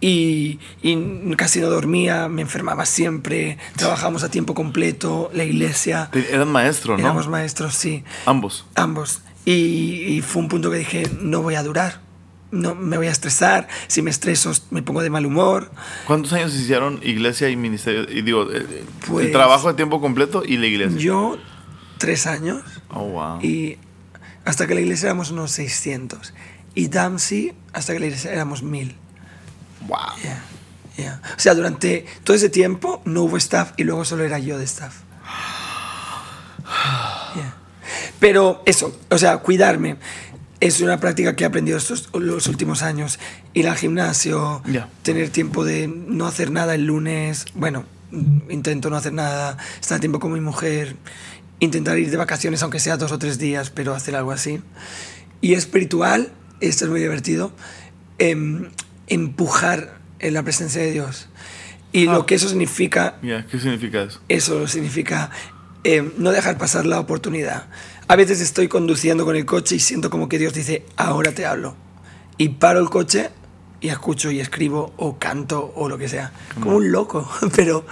[0.00, 6.10] Y, y, casi no dormía, me enfermaba siempre, trabajábamos a tiempo completo, la iglesia.
[6.12, 7.04] Eran maestros, ¿no?
[7.04, 8.04] Éramos maestros, sí.
[8.26, 8.66] Ambos.
[8.74, 9.22] Ambos.
[9.44, 12.10] Y, y fue un punto que dije, no voy a durar
[12.50, 15.70] no me voy a estresar, si me estreso me pongo de mal humor.
[16.06, 18.10] ¿Cuántos años hicieron iglesia y ministerio?
[18.10, 20.98] Y digo, eh, pues, el trabajo de tiempo completo y la iglesia.
[20.98, 21.38] Yo,
[21.98, 22.62] tres años.
[22.90, 23.40] Oh, wow.
[23.42, 23.78] Y
[24.50, 26.34] hasta que la iglesia éramos unos 600.
[26.74, 28.96] Y Damsi, hasta que la iglesia éramos 1000.
[29.86, 29.96] Wow.
[30.22, 30.42] Yeah,
[30.96, 31.22] yeah.
[31.36, 34.64] O sea, durante todo ese tiempo no hubo staff y luego solo era yo de
[34.64, 34.94] staff.
[37.36, 37.54] Yeah.
[38.18, 39.96] Pero eso, o sea, cuidarme
[40.58, 43.20] es una práctica que he aprendido estos los últimos años.
[43.54, 44.88] Ir al gimnasio, Ya.
[45.02, 47.46] tener tiempo de no hacer nada el lunes.
[47.54, 47.84] Bueno,
[48.48, 50.96] intento no hacer nada, estar tiempo con mi mujer,
[51.60, 54.60] intentar ir de vacaciones, aunque sea dos o tres días, pero hacer algo así.
[55.40, 57.52] Y espiritual, esto es muy divertido,
[58.18, 58.70] em,
[59.06, 61.28] empujar en la presencia de Dios.
[61.92, 62.12] Y Ah.
[62.14, 64.20] lo que eso significa Ya, ¿Qué significa eso?
[64.28, 65.30] eso significa
[65.82, 67.68] eh, no dejar pasar la oportunidad.
[68.06, 71.46] A veces estoy conduciendo con el coche y siento como que Dios dice, ahora te
[71.46, 71.74] hablo.
[72.36, 73.30] Y paro el coche
[73.80, 76.32] y escucho y escribo o canto o lo que sea.
[76.60, 77.84] Como un loco, pero,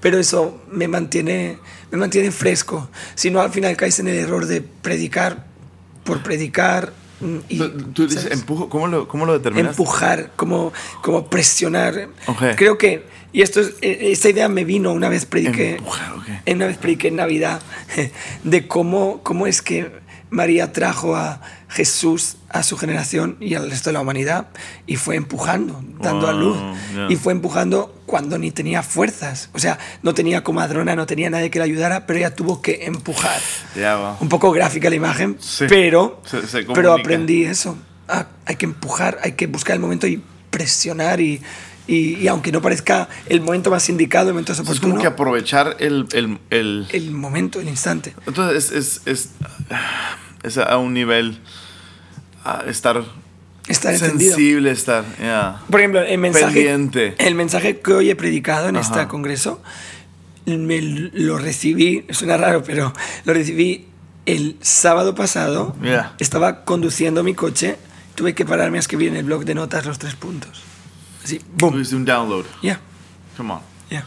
[0.00, 1.58] pero eso me mantiene,
[1.90, 2.88] me mantiene fresco.
[3.14, 5.46] Si no, al final caes en el error de predicar
[6.04, 6.92] por predicar.
[7.20, 9.70] mm, Y, Tú, tú dices, empujo, ¿cómo lo, cómo lo determinas?
[9.72, 10.72] empujar, como,
[11.02, 12.08] como presionar.
[12.26, 12.42] Ok.
[12.56, 16.28] Creo que, y esto es, eh, esta idea me vino una vez prediqué, Empujar, ok.
[16.46, 17.60] en una vez prediqué en Navidad,
[18.44, 19.90] de cómo, cómo es que
[20.30, 24.48] María trajo a Jesús a su generación y al resto de la humanidad
[24.86, 26.58] y fue empujando, dando a luz.
[26.58, 27.06] Wow, yeah.
[27.10, 29.48] Y fue empujando cuando ni tenía fuerzas.
[29.54, 32.84] O sea, no tenía comadrona, no tenía nadie que la ayudara, pero ella tuvo que
[32.84, 33.40] empujar.
[33.74, 34.16] Ya va.
[34.20, 35.64] Un poco gráfica la imagen, Sí.
[35.68, 37.76] pero, Se- se pero aprendí eso.
[38.08, 41.40] Ah, hay que empujar, hay que buscar el momento y presionar y,
[41.86, 45.00] y, y aunque no parezca el momento más indicado, el momento más Es oportuno, como
[45.00, 46.06] que aprovechar el...
[46.12, 48.14] el, el- el momento, el instante.
[48.26, 49.30] Entonces es, es, es,
[50.42, 51.40] es a un nivel...
[52.44, 53.02] a estar
[53.68, 55.04] Estar sensible, estar...
[55.20, 55.60] ya.
[55.70, 57.14] Por ejemplo, el mensaje, Pendiente.
[57.18, 59.08] el mensaje que hoy he predicado en este Ajá.
[59.08, 59.62] congreso,
[60.46, 62.92] me lo recibí, suena raro, pero
[63.24, 63.86] lo recibí
[64.26, 65.76] el sábado pasado.
[65.80, 66.14] Ya.
[66.18, 67.76] Estaba conduciendo mi coche,
[68.16, 70.60] tuve que pararme a escribir en el blog de notas los tres puntos.
[71.22, 71.74] Así, boom.
[71.74, 72.44] Tuviste un download.
[72.64, 72.80] Ya,
[73.36, 73.60] Come on.
[73.88, 74.04] ya.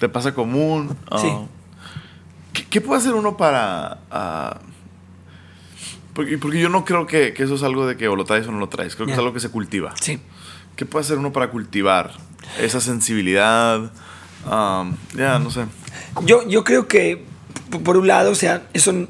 [0.00, 0.96] ¿Te pasa común?
[1.08, 1.18] Ah.
[1.20, 1.28] Sí.
[2.52, 3.98] ¿Qué, qué puede hacer uno para...?
[4.10, 4.58] ah,
[6.16, 8.48] porque, porque yo no creo que, que eso es algo de que o lo traes
[8.48, 8.96] o no lo traes.
[8.96, 9.94] Creo que es algo que se cultiva.
[10.00, 10.18] Sí.
[10.74, 12.12] ¿Qué puede hacer uno para cultivar
[12.58, 13.92] esa sensibilidad?
[14.46, 15.66] Ah, ya, no sé.
[16.24, 17.22] Yo, yo creo que,
[17.84, 19.06] por un lado, o sea, eso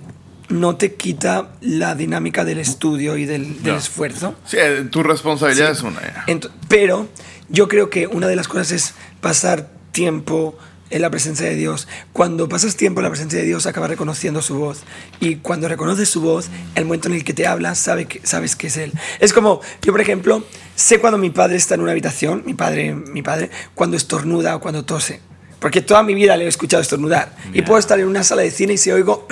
[0.48, 4.34] no te quita la dinámica del estudio y del, esfuerzo.
[4.44, 5.78] Sí, eh, tu responsabilidad Sí.
[5.78, 6.50] es una.
[6.68, 7.08] pero
[7.48, 10.58] yo creo que una de las cosas es pasar tiempo
[10.90, 11.88] en la presencia de Dios.
[12.12, 14.80] Cuando pasas tiempo en la presencia de Dios, acabas reconociendo su voz.
[15.20, 18.56] Y cuando reconoces su voz, el momento en el que te habla, sabe que, sabes
[18.56, 18.92] que es Él.
[19.20, 22.94] Es como, yo por ejemplo, sé cuando mi padre está en una habitación, mi padre,
[22.94, 25.20] mi padre, cuando estornuda o cuando tose.
[25.58, 27.34] Porque toda mi vida le he escuchado estornudar.
[27.54, 29.26] Y puedo estar en una sala de cine y si oigo,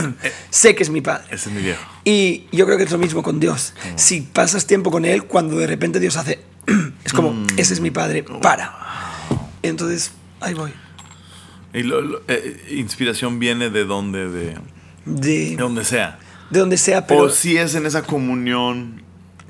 [0.50, 1.24] sé que es mi padre.
[1.30, 1.82] Ese es mi viejo.
[2.04, 3.72] Y yo creo que es lo mismo con Dios.
[3.96, 6.40] Si pasas tiempo con Él, cuando de repente Dios hace,
[7.04, 7.46] es como, Mm.
[7.56, 8.72] ese es mi padre, para.
[9.62, 10.72] Entonces, ahí voy.
[11.72, 14.58] Y lo- lo- eh, inspiración viene de donde, de,
[15.04, 16.18] De, de donde sea.
[16.50, 19.02] de donde sea, pero o si es en esa comunión,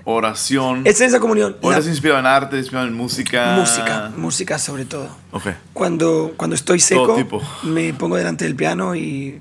[0.04, 0.82] oración.
[0.84, 1.56] es en esa comunión.
[1.62, 3.56] o eres inspirado en arte, inspirado en música.
[3.58, 5.08] música, música sobre todo.
[5.32, 5.48] Ok.
[5.72, 7.16] Cuando, cuando estoy seco,
[7.62, 9.40] me pongo delante del piano y,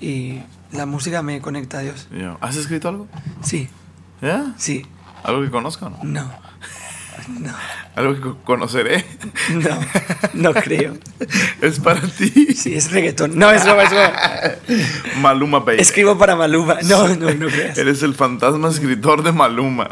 [0.00, 0.40] y
[0.72, 2.08] la música me conecta a Dios.
[2.40, 3.06] ¿Has escrito algo?
[3.42, 3.68] Sí,
[4.22, 4.54] ¿Ya?
[4.56, 4.86] sí,
[5.22, 5.98] ¿Algo que conozca o no?
[6.02, 6.32] no,
[7.40, 7.52] no,
[7.96, 9.04] ¿Algo que co- conoceré?
[9.50, 9.78] no,
[10.34, 10.94] no creo.
[11.60, 12.30] es para ti.
[12.54, 13.38] Sí, es reggaetón.
[13.38, 14.12] No, es broma, es broma.
[15.20, 15.80] Maluma Baby.
[15.80, 16.78] Escribo para Maluma.
[16.84, 17.78] No, no, no creas.
[17.78, 19.88] Eres el fantasma escritor de Maluma.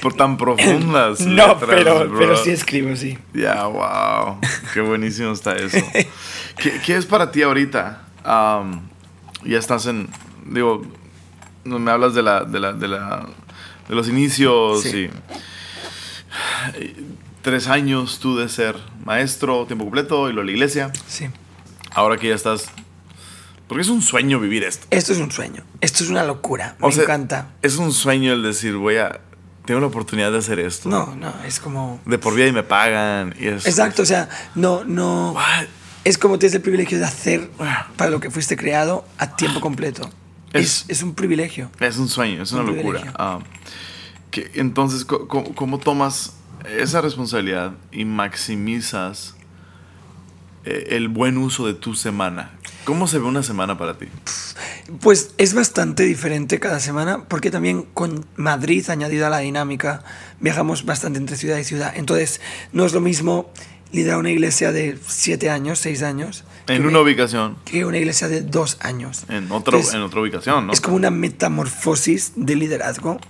[0.00, 1.20] por tan profundas.
[1.26, 2.18] no, letras, pero, bro.
[2.18, 3.18] pero sí escribo, sí.
[3.34, 4.38] Ya, wow.
[4.74, 5.78] Qué buenísimo está eso.
[6.56, 8.02] ¿Qué, qué es para ti ahorita?
[9.44, 10.08] Ya estás en.
[10.46, 10.82] Digo,
[11.64, 12.44] no me hablas de la.
[12.44, 12.72] de la.
[12.72, 13.26] de, la,
[13.88, 15.08] de los inicios Sí.
[15.08, 15.10] y.
[17.42, 20.92] Tres años tú de ser maestro, tiempo completo, y lo de la iglesia.
[21.08, 21.26] Sí.
[21.90, 22.66] Ahora que ya estás.
[23.66, 24.86] Porque es un sueño vivir esto.
[24.90, 25.64] Esto es un sueño.
[25.80, 26.76] Esto es una locura.
[26.78, 27.48] Me O sea, encanta.
[27.62, 29.20] Es un sueño el decir, voy a.
[29.64, 30.88] Tengo la oportunidad de hacer esto.
[30.88, 32.00] No, no, es como.
[32.06, 33.34] De por vida y me pagan.
[33.38, 35.32] Y es, Exacto, o sea, no, no.
[35.32, 35.64] What?
[36.04, 37.48] Es como tienes el privilegio de hacer
[37.96, 40.10] para lo que fuiste creado a tiempo completo.
[40.52, 41.70] Es- Es, es un privilegio.
[41.80, 43.00] Es un sueño, es una Un locura.
[43.00, 43.42] privilegio.
[44.32, 46.32] Que, entonces, ¿cómo, tomas
[46.68, 49.36] esa responsabilidad y maximizas
[50.64, 52.50] eh, el buen uso de tu semana?
[52.84, 54.06] ¿Cómo se ve una semana para ti?
[55.00, 60.02] Pues es bastante diferente cada semana porque también con Madrid añadido a la dinámica
[60.40, 61.92] viajamos bastante entre ciudad y ciudad.
[61.94, 62.40] Entonces
[62.72, 63.52] no es lo mismo
[63.92, 68.40] liderar una iglesia de siete años, seis años, En una ubicación, que una iglesia de
[68.40, 69.24] dos años.
[69.28, 70.72] en Entonces, en otra ubicación, ¿no?
[70.72, 73.20] Es como una metamorfosis de liderazgo.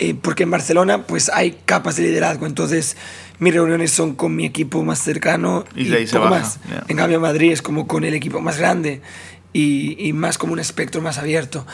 [0.00, 2.46] Eh, porque en Barcelona pues hay capas de liderazgo.
[2.46, 2.96] Entonces
[3.38, 6.58] mis reuniones son con mi equipo más cercano Y y, poco más.
[6.68, 6.84] ya.
[6.88, 9.00] En cambio Madrid es como con el equipo más grande
[9.52, 11.66] y, y más como un espectro más abierto.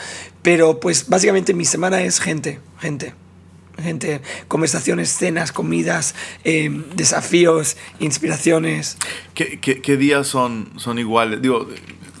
[0.43, 3.13] Pero pues básicamente mi semana es gente, gente.
[3.79, 8.97] Gente, conversaciones, cenas, comidas, eh, desafíos, inspiraciones.
[9.35, 11.43] ¿Qué, qué- qué días son, son iguales?
[11.43, 11.67] Digo,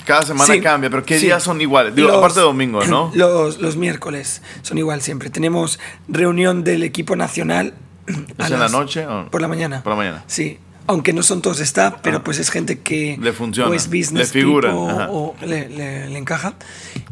[0.07, 1.25] cada semana Sí, cambia, pero ¿qué sí.
[1.27, 1.93] días son iguales?
[1.93, 3.11] Digo, Los- aparte de domingo, ¿no?
[3.15, 5.29] Los, los miércoles son igual siempre.
[5.29, 7.73] Tenemos reunión del equipo nacional.
[8.37, 9.83] ¿Es en la noche o- Por la mañana.
[9.83, 10.23] Por la mañana.
[10.27, 10.59] Sí.
[10.87, 12.23] Aunque no son todos staff, pero Ah.
[12.23, 16.09] pues es gente que Le funciona, o es business le figura, people o le, le-
[16.09, 16.53] le encaja.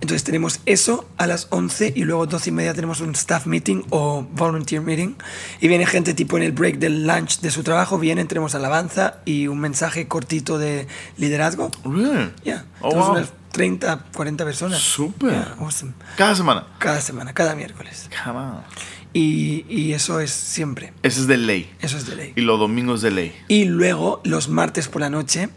[0.01, 3.83] Entonces tenemos eso a las 11 y luego 12 y media tenemos un staff meeting
[3.89, 5.15] o volunteer meeting
[5.59, 9.17] y viene gente tipo en el break del lunch de su trabajo, vienen, tenemos alabanza
[9.25, 11.71] y un mensaje cortito de liderazgo.
[11.83, 12.31] Really?
[12.43, 13.17] Ya, Oh, tenemos wow.
[13.17, 14.79] unas 30, 40 personas.
[14.79, 15.31] Súper.
[15.31, 15.93] Yeah, awesome.
[16.17, 16.67] Cada semana.
[16.77, 18.09] Cada semana, cada miércoles.
[18.23, 18.61] Come on.
[19.17, 20.91] Y, y eso es siempre.
[21.01, 21.71] Ese es de ley.
[21.79, 22.33] Eso es de ley.
[22.35, 23.33] Y los domingos de ley.
[23.47, 25.47] Y luego, los martes por la noche,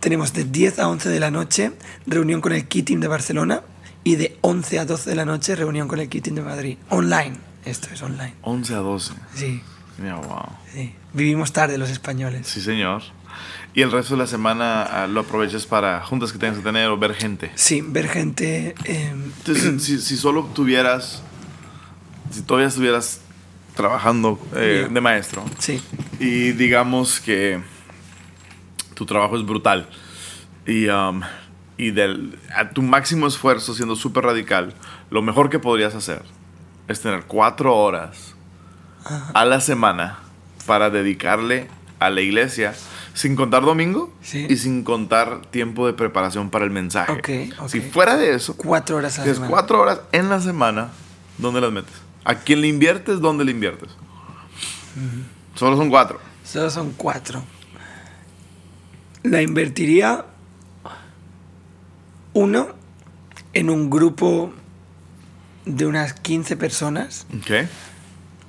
[0.00, 1.70] tenemos de 10 a 11 de la noche
[2.08, 3.62] reunión con el Team de Barcelona
[4.02, 6.76] y de 11 a 12 de la noche reunión con el Team de Madrid.
[6.88, 7.36] Online.
[7.64, 8.34] Esto es online.
[8.42, 9.12] 11 a 12.
[9.32, 9.62] Sí,
[9.98, 10.46] Mira, wow.
[10.74, 10.92] sí.
[11.12, 12.48] Vivimos tarde los españoles.
[12.48, 13.02] Sí, señor.
[13.74, 16.88] Y el resto de la semana ah, lo aprovechas para juntas que tengas que tener
[16.88, 17.52] o ver gente.
[17.54, 18.74] Sí, ver gente...
[18.84, 21.22] eh, Entonces, si, si solo tuvieras,
[22.34, 23.20] si todavía estuvieras
[23.74, 25.82] trabajando eh, de maestro sí,
[26.20, 27.60] y digamos que
[28.94, 29.88] tu trabajo es brutal
[30.66, 31.20] y, um,
[31.76, 34.74] y del, a tu máximo esfuerzo siendo súper radical,
[35.10, 36.22] lo mejor que podrías hacer
[36.88, 38.34] es tener cuatro horas
[39.34, 40.18] a la semana
[40.66, 41.68] para dedicarle
[41.98, 42.74] a la iglesia
[43.12, 44.46] sin contar domingo Sí.
[44.48, 47.12] y sin contar tiempo de preparación para el mensaje.
[47.12, 47.68] Ok, ok.
[47.68, 49.50] Si fuera de eso, cuatro horas a la semana.
[49.50, 50.88] cuatro horas en la semana,
[51.38, 51.92] ¿dónde las metes?
[52.24, 53.20] ¿A quién le inviertes?
[53.20, 53.90] ¿Dónde le inviertes?
[55.54, 56.20] Solo son cuatro.
[56.44, 57.42] Solo son cuatro.
[59.22, 60.26] La invertiría
[62.32, 62.68] uno
[63.52, 64.52] en un grupo
[65.64, 67.66] de unas 15 personas Ok.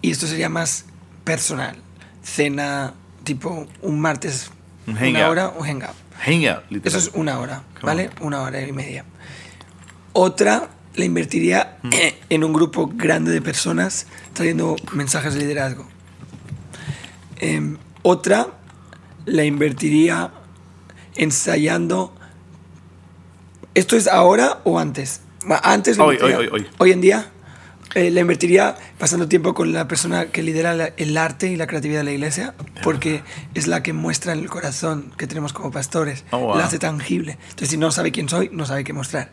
[0.01, 0.85] y esto sería más
[1.23, 1.77] personal.
[2.23, 4.51] Cena tipo un martes,
[4.87, 5.29] Un una hangout.
[5.29, 5.95] hora, un hangout.
[6.25, 6.83] Hangout, literal.
[6.85, 8.09] Eso es una hora, ¿vale?
[8.21, 9.05] Una hora y media.
[10.13, 11.89] Otra la invertiría Mm.
[12.29, 15.87] en un grupo grande de personas trayendo mensajes de liderazgo.
[17.37, 18.47] Em, otra
[19.25, 20.31] la invertiría
[21.15, 22.13] ensayando.
[23.73, 25.21] ¿Esto es ahora o antes?
[25.63, 26.67] Antes Hoy, hoy, hoy, hoy.
[26.77, 27.29] Hoy en día
[27.93, 31.67] eh, la invertiría pasando tiempo con la persona que lidera la- el arte y la
[31.67, 33.21] creatividad de la iglesia, porque
[33.53, 36.57] es la que muestra el corazón que tenemos como pastores, Oh, wow.
[36.57, 37.37] la hace tangible.
[37.43, 39.29] Entonces, si no sabe quién soy, no sabe qué mostrar.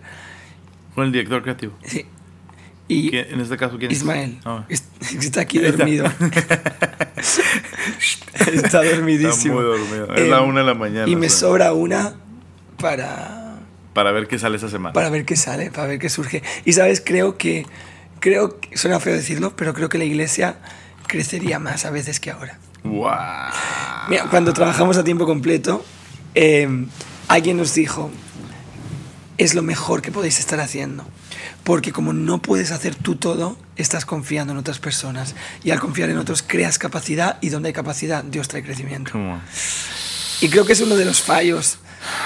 [0.95, 1.72] Con el director creativo.
[1.84, 2.05] Sí.
[2.88, 3.99] Y ¿Quién- en este caso, ¿quién es?
[3.99, 4.64] Ismael Ah.
[4.68, 4.84] es-
[5.18, 6.05] está aquí dormido.
[8.53, 9.61] está dormidísimo.
[9.61, 10.14] Está muy dormido.
[10.14, 12.14] Es la una de la mañana, Y me sobra una
[12.78, 13.57] para
[13.95, 14.93] Para ver qué sale esa semana.
[14.93, 16.43] para ver qué sale, para ver qué surge.
[16.64, 17.66] Y sabes, creo que,
[18.20, 20.57] creo que, suena feo decirlo, pero creo que la iglesia
[21.07, 22.59] crecería más a veces que ahora.
[22.84, 23.11] ¡Wow!
[24.09, 25.84] Mira, cuando trabajamos a tiempo completo,
[26.34, 26.86] eh,
[27.28, 28.11] alguien nos dijo,
[29.39, 31.05] es lo mejor que podéis estar haciendo.
[31.64, 35.35] Porque como no puedes hacer tú todo, estás confiando en otras personas.
[35.64, 39.12] Y al confiar en otros, creas capacidad y donde hay capacidad, Dios trae crecimiento.
[40.41, 41.78] Y creo que es uno de los fallos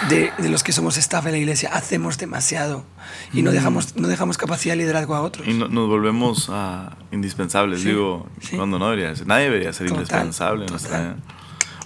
[0.08, 2.86] de, de los que somos staff en la iglesia hacemos demasiado
[3.34, 5.46] y no, dejamos, no dejamos capacidad de liderazgo a otros.
[5.46, 8.56] Y no- nos volvemos ah, indispensables, Sí, digo, sí.
[8.56, 9.26] cuando no debería ser.
[9.26, 11.16] Nadie debería ser Total, indispensable en nuestra total.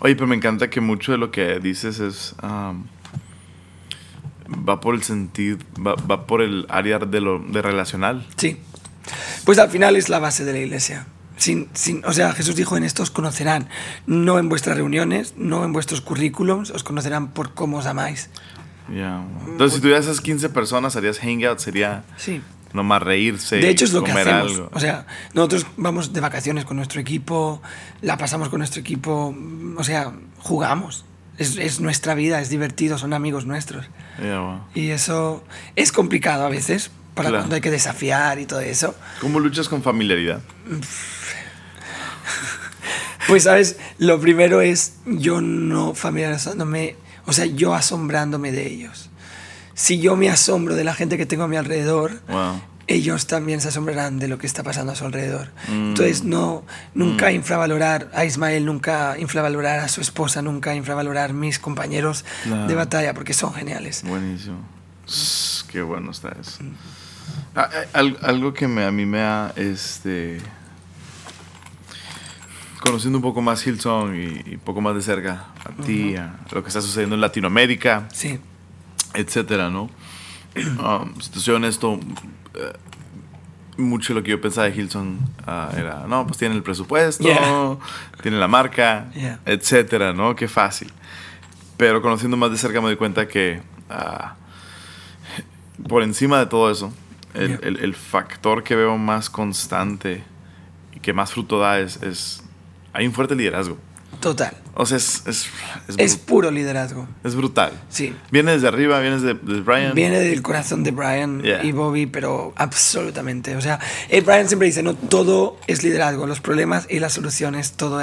[0.02, 2.34] Oye, pero me encanta que mucho de lo que dices es...
[2.42, 2.86] am,
[4.68, 8.26] va por el sentido, va, va por el área de lo de relacional.
[8.36, 8.58] Sí.
[9.44, 11.06] Pues al final es la base de la iglesia.
[11.36, 13.68] Sin, sin, o sea, Jesús dijo, en esto os conocerán,
[14.06, 18.28] no en vuestras reuniones, no en vuestros currículums, os conocerán por cómo os amáis.
[18.94, 19.24] Ya.
[19.46, 22.42] Entonces, si tuvieras esas 15 personas, harías hangout, sería Sí.
[22.74, 23.56] nomás reírse.
[23.56, 24.52] De hecho, es lo que comer hacemos.
[24.52, 24.70] algo.
[24.74, 27.62] O sea, nosotros vamos de vacaciones con nuestro equipo,
[28.02, 29.34] la pasamos con nuestro equipo,
[29.76, 31.06] o sea, jugamos.
[31.38, 33.86] Es, es nuestra vida, es divertido, son amigos nuestros.
[34.20, 34.60] Wow.
[34.74, 35.42] Y eso
[35.76, 37.42] es complicado a veces, para Claro.
[37.42, 38.94] cuando hay que desafiar y todo eso.
[39.20, 40.40] ¿Cómo luchas con familiaridad?
[43.28, 43.76] Pues, ¿sabes?
[43.98, 46.96] Lo primero es yo no familiarizándome,
[47.26, 49.08] o sea, yo asombrándome de ellos.
[49.74, 52.60] Si yo me asombro de la gente que tengo a mi alrededor, Wow.
[52.92, 55.48] Ellos también se asombrarán de lo que está pasando a su alrededor.
[55.68, 55.90] Mm.
[55.90, 56.64] Entonces, no,
[56.94, 62.66] nunca infravalorar a Ismael, nunca infravalorar a su esposa, nunca infravalorar mis compañeros Claro.
[62.66, 64.02] de batalla, porque son geniales.
[64.04, 64.58] Buenísimo.
[65.68, 66.58] Qué bueno está eso.
[67.54, 70.40] Ah, eh, al- algo que me, a mí me ha, este,
[72.80, 76.62] conociendo un poco más Hillsong y, un poco más de cerca a ti, a lo
[76.62, 78.38] que está sucediendo en Latinoamérica, Sí,
[79.14, 79.90] etcétera, ¿no?
[80.56, 82.00] Um, si te soy honesto,
[82.54, 82.72] eh,
[83.76, 87.76] mucho lo que yo pensaba de Hilson ah, era, no, pues tiene el presupuesto, Yeah.
[88.22, 89.40] tiene la marca, Yeah.
[89.46, 90.34] etcétera, ¿no?
[90.36, 90.92] Qué fácil.
[91.76, 94.34] Pero conociendo más de cerca me doy cuenta que ah,
[95.88, 96.92] por encima de todo eso,
[97.34, 97.58] el, Yeah.
[97.62, 100.22] el- el factor que veo más constante
[100.94, 102.42] y que más fruto da es, es
[102.92, 103.78] hay un fuerte liderazgo.
[104.20, 104.56] Total.
[104.74, 105.46] O sea, es, es,
[105.98, 107.06] es, puro liderazgo.
[107.24, 107.72] es brutal.
[107.90, 108.14] Sí.
[108.30, 109.94] Viene desde arriba, viene desde, desde Brian.
[109.94, 111.62] Viene del corazón de Brian Yeah.
[111.64, 113.56] y Bobby, pero absolutamente.
[113.56, 117.72] O sea, eh, Brian siempre dice, no, todo es liderazgo, los problemas y las soluciones,
[117.72, 118.00] todo,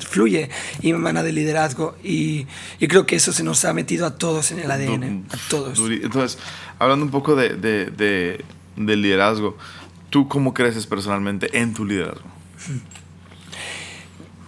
[0.00, 0.50] fluye
[0.82, 1.96] y emana del liderazgo.
[2.04, 2.46] Y,
[2.78, 5.38] y creo que eso se nos ha metido a todos en el ADN, Du- a
[5.48, 5.78] todos.
[5.78, 6.38] Entonces,
[6.78, 8.44] hablando un poco de, de, de-
[8.76, 9.56] del liderazgo,
[10.10, 12.24] ¿tú cómo creces personalmente en tu liderazgo?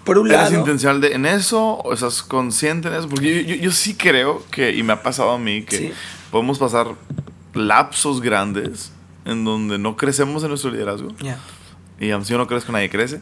[0.09, 3.09] Por un ¿Eres lado, intencional de- en eso o estás consciente en eso?
[3.09, 5.92] Porque yo, yo- yo sí creo que, y me ha pasado a mí, que Sí.
[6.32, 6.88] podemos pasar
[7.54, 8.92] lapsos grandes
[9.24, 11.14] en donde no crecemos en nuestro liderazgo.
[11.20, 11.38] Ya.
[12.00, 13.20] Y aun si yo no crezco, nadie crece.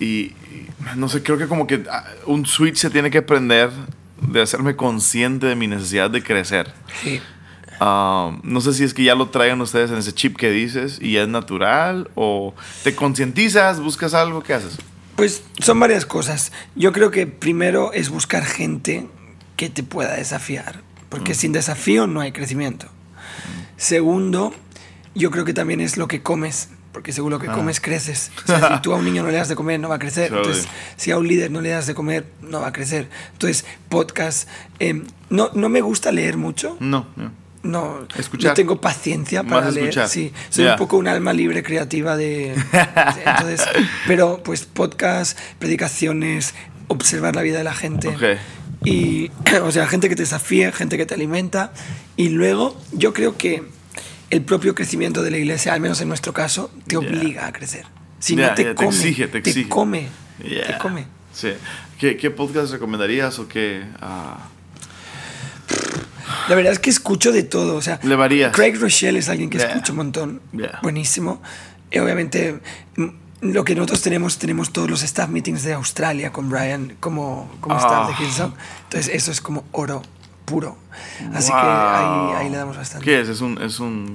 [0.00, 3.70] Y, y no sé, creo que como que ah, un switch se tiene que prender
[4.20, 6.72] de hacerme consciente de mi necesidad de crecer.
[7.02, 7.20] Sí.
[7.78, 10.98] Um, no sé si es que ya lo traigan ustedes en ese chip que dices
[11.00, 12.54] y ya es natural o
[12.84, 14.78] te concientizas, buscas algo, ¿qué haces?
[15.16, 16.52] Pues son varias cosas.
[16.74, 19.06] Yo creo que primero es buscar gente
[19.56, 22.86] que te pueda desafiar, porque sin desafío no hay crecimiento.
[23.76, 24.54] Segundo,
[25.14, 27.52] yo creo que también es lo que comes, porque según lo que Ah.
[27.52, 28.30] comes creces.
[28.44, 29.98] O sea, si tú a un niño no le das de comer, no va a
[29.98, 30.32] crecer.
[30.34, 33.08] Entonces, si a un líder no le das de comer, no va a crecer.
[33.32, 34.48] Entonces, podcast.
[34.78, 36.76] eh, no, no me gusta leer mucho.
[36.80, 37.30] No, no.
[37.66, 38.50] No, Escuchar.
[38.50, 39.88] no tengo paciencia para leer.
[39.88, 40.08] escuchar.
[40.08, 42.54] Sí, soy un poco un alma libre creativa de.
[42.54, 43.66] entonces,
[44.06, 46.54] pero pues podcast, predicaciones,
[46.88, 48.08] observar la vida de la gente.
[48.08, 48.22] Ok.
[48.84, 49.30] Y,
[49.62, 51.72] o sea, gente que te desafía, gente que te alimenta.
[52.16, 53.62] Y luego, yo creo que
[54.30, 57.84] el propio crecimiento de la iglesia, al menos en nuestro caso, te obliga a crecer.
[58.18, 59.68] Si no te ya, te come, exige, te exige.
[59.68, 60.08] come,
[60.44, 60.66] Yeah.
[60.66, 61.06] te come.
[61.32, 61.50] Sí.
[61.98, 63.82] ¿Qué, qué podcast recomendarías o qué?
[64.00, 64.48] ah,
[66.48, 67.76] La verdad es que escucho de todo.
[67.76, 68.50] O sea, Le.
[68.52, 69.68] Craig Rochelle es alguien que Yeah.
[69.68, 70.40] escucho un montón.
[70.52, 70.78] Yeah.
[70.82, 71.40] Buenísimo.
[71.90, 72.60] Y obviamente,
[72.96, 73.06] mm,
[73.42, 77.76] lo que nosotros tenemos, tenemos todos los staff meetings de Australia con Brian como, como
[77.76, 78.18] staff de Ah.
[78.20, 78.54] Hillsong.
[78.84, 80.02] Entonces, eso es como oro
[80.46, 80.78] puro.
[81.34, 81.60] Así wow.
[81.60, 83.04] que ahí, ahí le damos bastante.
[83.04, 83.28] ¿Qué es?
[83.28, 84.14] Es un, es un,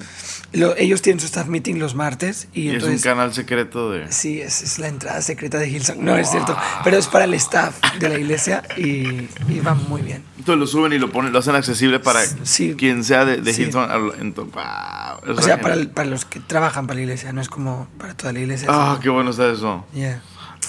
[0.53, 3.03] Lo- ellos tienen su staff meeting los martes y, y es un entonces...
[3.03, 4.11] canal secreto de...
[4.11, 5.99] Sí, es, es la entrada secreta de Hillsong.
[5.99, 6.57] No, es cierto.
[6.83, 10.23] Pero es para el staff de la iglesia y, y va muy bien.
[10.39, 12.73] Entonces lo suben y lo ponen, lo hacen accesible para Sí.
[12.75, 13.65] quien sea de, de Sí.
[13.65, 17.49] Ento- wow, O sea, para, el- para los que trabajan para la iglesia, no es
[17.49, 18.67] como para toda la iglesia.
[18.71, 19.85] Ah, qué bueno está eso.
[19.93, 20.21] Yeah.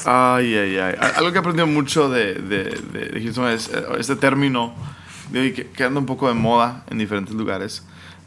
[0.04, 0.94] Ay, ay, ay.
[1.16, 4.74] Algo que he aprendido mucho de, de, de, Hilton es eh, este término
[5.32, 7.82] que, que anda un poco de moda en diferentes lugares.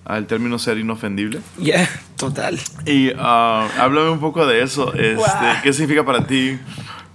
[0.10, 1.40] el término ser inofendible.
[1.60, 1.88] Yeah,
[2.18, 2.60] total.
[2.86, 4.94] Y ah, háblame un poco de eso.
[4.94, 5.62] Este, Guau.
[5.64, 6.60] ¿Qué significa para ti?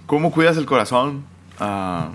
[0.05, 1.23] ¿Cómo cuidas el corazón?
[1.59, 2.09] Ah,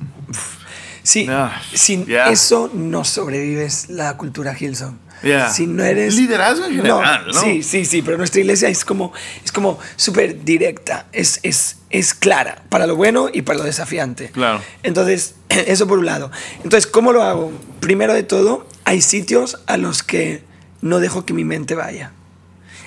[1.02, 2.30] Sí, Ah, sin yeah.
[2.30, 4.98] eso no sobrevives la cultura Hillsong.
[5.22, 5.48] Yeah.
[5.50, 6.16] Si no eres...
[6.16, 7.40] Liderazgo en general, ¿no?
[7.40, 9.12] Sí, sí, sí, pero nuestra iglesia es como
[9.44, 11.06] es como súper directa.
[11.12, 14.30] Es, es, es clara, para lo bueno y para lo desafiante.
[14.30, 14.60] Claro.
[14.82, 16.30] Entonces, eso por un lado.
[16.56, 17.52] Entonces, ¿cómo lo hago?
[17.80, 20.42] Primero de todo, hay sitios a los que
[20.82, 22.12] no dejo que mi mente vaya.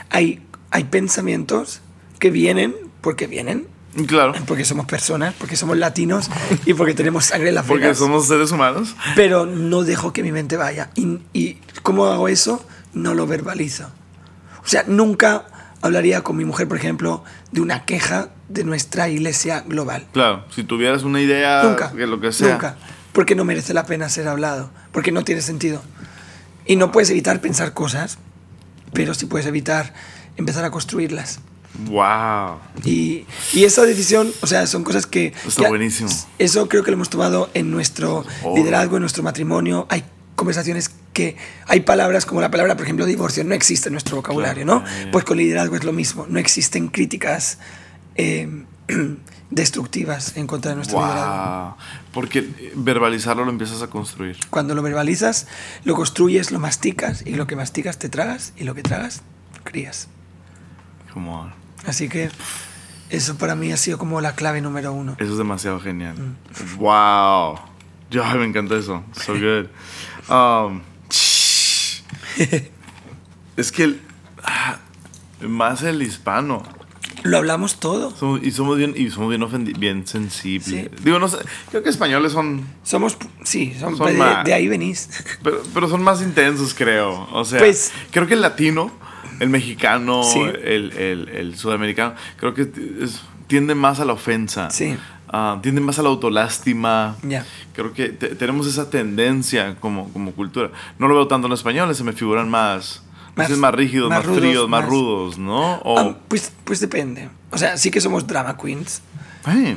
[0.09, 0.41] Hay,
[0.71, 1.81] hay pensamientos
[2.19, 3.67] que vienen porque vienen,
[4.07, 4.33] Claro.
[4.45, 6.29] porque somos personas, porque somos latinos
[6.65, 7.97] y porque tenemos sangre en las Porque venas.
[7.97, 8.95] somos seres humanos.
[9.15, 10.89] Pero no dejo que mi mente vaya.
[10.95, 12.63] Y, y ¿cómo hago eso?
[12.93, 13.89] No lo verbalizo.
[14.63, 15.47] O sea, nunca
[15.81, 20.05] hablaría con mi mujer, por ejemplo, de una queja de nuestra iglesia global.
[20.11, 21.89] Claro, si tuvieras una idea Nunca.
[21.89, 22.49] de lo que sea.
[22.53, 22.75] Nunca.
[23.13, 24.71] Porque no merece la pena ser hablado.
[24.91, 25.81] Porque no tiene sentido.
[26.65, 28.17] Y no puedes evitar pensar cosas,
[28.93, 29.93] pero sí puedes evitar
[30.37, 31.39] empezar a construirlas.
[31.85, 32.57] Wow.
[32.83, 35.33] Y, y esa decisión, o sea, son cosas que...
[35.47, 36.09] Está que- buenísimo.
[36.39, 38.55] Eso creo que lo hemos tomado en nuestro Oh.
[38.55, 39.85] liderazgo, en nuestro matrimonio.
[39.89, 40.03] Hay
[40.35, 41.37] conversaciones que...
[41.67, 45.11] Hay palabras como la palabra, por ejemplo, divorcio, no existe en nuestro vocabulario, Claro, ¿no?
[45.11, 46.25] Pues con liderazgo es lo mismo.
[46.29, 47.59] No existen críticas
[48.21, 48.65] eh,
[49.49, 51.63] destructivas en contra de nuestro liderazgo.
[51.69, 51.73] Wow.
[52.13, 54.37] Porque verbalizarlo lo empiezas a construir.
[54.49, 55.47] Cuando lo verbalizas,
[55.85, 59.21] lo construyes, lo masticas, y lo que masticas te tragas, y lo que tragas,
[59.63, 60.07] crías.
[61.13, 61.49] Como,
[61.87, 62.29] Así que
[63.09, 65.15] eso para mí ha sido como la clave número uno.
[65.19, 66.15] eso es demasiado genial.
[66.17, 66.77] Mm.
[66.77, 67.59] Wow.
[68.11, 69.03] Yo ay, me encanta eso.
[69.13, 69.67] So good.
[70.29, 70.81] Um,
[73.57, 74.01] es que el-
[74.43, 74.77] ah,
[75.41, 76.63] más el hispano.
[77.23, 78.11] Lo hablamos todo.
[78.15, 80.65] Somos- y somos bien, y somos bien, bien sensibles.
[80.65, 80.87] Sí.
[81.03, 81.37] Digo, no sé,
[81.69, 84.43] creo que españoles son, Somos, sí, son- Son de, más.
[84.45, 85.09] de ahí venís.
[85.43, 87.27] pero, pero son más intensos, creo.
[87.31, 88.91] O sea, Pues- creo que el latino,
[89.39, 90.39] el mexicano, Sí.
[90.41, 92.63] el, el- el sudamericano, creo que
[93.01, 94.69] es- tiende más a la ofensa.
[94.69, 94.95] Sí.
[95.31, 97.15] Ah, tiende más a la autolástima.
[97.23, 97.45] Ya.
[97.73, 100.71] Creo que te- tenemos esa tendencia como, como cultura.
[100.97, 103.03] No lo veo tanto en los españoles, se me figuran más,
[103.39, 105.75] Más- más, más rígidos, más más, rudos, fríos, más, más- rudos, ¿no?
[105.79, 107.29] O, Ah, pues, pues depende.
[107.51, 109.01] O sea, sí que somos drama queens.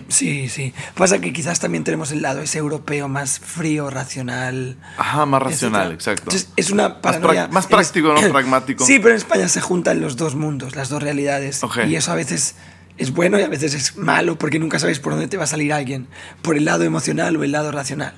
[0.08, 0.74] Sí, sí.
[0.94, 4.76] Pasa que quizás también tenemos el lado ese europeo más frío, racional.
[4.98, 5.94] ajá, más racional, etcétera.
[5.94, 6.22] exacto.
[6.24, 7.48] Entonces, es una paranoia.
[7.48, 8.28] más práctico, es- ¿no?
[8.32, 8.84] Pragmático.
[8.84, 11.62] Sí, pero en España se juntan los dos mundos, las dos realidades.
[11.88, 12.54] Y eso a veces
[12.98, 15.46] es bueno y a veces es malo porque nunca sabes por dónde te va a
[15.46, 16.06] salir alguien.
[16.42, 18.12] Por el lado emocional o el lado racional.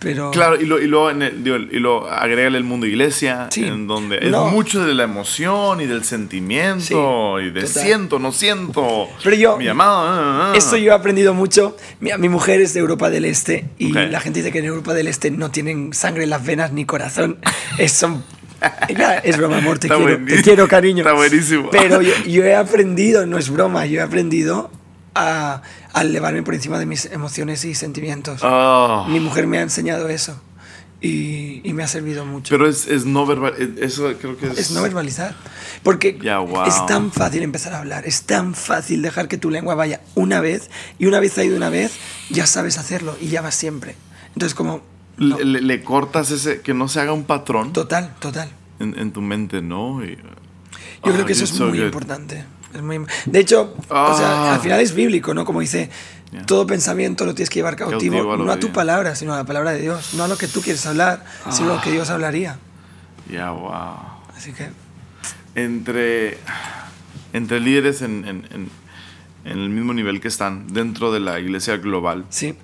[0.00, 0.30] Pero.
[0.30, 0.86] Claro, y, lo, y,
[1.42, 3.64] digo, lo agrégale el mundo iglesia, Sí.
[3.64, 4.46] en donde es No.
[4.46, 7.82] mucho de la emoción y del sentimiento Sí, y de total.
[7.84, 9.08] siento, no siento.
[9.22, 9.98] Pero yo- Mi llamado.
[10.08, 10.56] ah, ah.
[10.56, 11.76] Esto yo he aprendido mucho.
[12.00, 14.94] Mi, mi mujer es de Europa del Este y la gente dice que en Europa
[14.94, 17.38] del Este no tienen sangre en las venas ni corazón.
[17.78, 18.24] Es, son,
[18.94, 20.98] Claro, es broma, amor, te Está quiero, te quiero, cariño.
[21.02, 21.70] Está buenísimo.
[21.70, 24.70] Pero yo, yo he aprendido, no es broma, yo he aprendido
[25.14, 28.40] a, a elevarme por encima de mis emociones y sentimientos.
[28.42, 29.06] Ah.
[29.08, 30.40] Mi mujer me ha enseñado eso
[31.00, 32.54] y, y me ha servido mucho.
[32.54, 33.54] Pero es, es no verbal.
[33.80, 34.58] Eso creo que es.
[34.58, 35.34] Es no verbalizar.
[35.82, 36.66] Porque Ya, wow.
[36.66, 40.40] es tan fácil empezar a hablar, es tan fácil dejar que tu lengua vaya una
[40.40, 41.92] vez y una vez ha ido una vez,
[42.28, 43.94] ya sabes hacerlo y ya vas siempre.
[44.34, 44.82] Entonces, como.
[45.16, 45.38] no.
[45.38, 46.60] Le, le- cortas ese.
[46.60, 48.50] Que no se haga un patrón Total, total.
[48.78, 50.04] en, en tu mente, ¿no?
[50.04, 50.22] Y- Yo
[51.02, 51.86] Ah, creo que eso es so muy good.
[51.86, 52.44] importante.
[52.74, 54.54] Es muy, de hecho, o sea, Ah.
[54.54, 55.44] al final es bíblico, ¿no?
[55.44, 55.90] Como dice,
[56.32, 56.46] Yeah.
[56.46, 59.72] todo pensamiento lo tienes que llevar cautivo, no a tu palabra, sino a la palabra
[59.72, 60.14] de Dios.
[60.14, 62.56] No a lo que tú quieres hablar, sino a lo que Dios hablaría.
[63.28, 63.96] Ya, wow.
[64.36, 64.68] Así que,
[65.56, 66.38] entre,
[67.32, 68.70] entre líderes en, en- en-
[69.44, 72.54] en el mismo nivel que están dentro de la iglesia global, sí,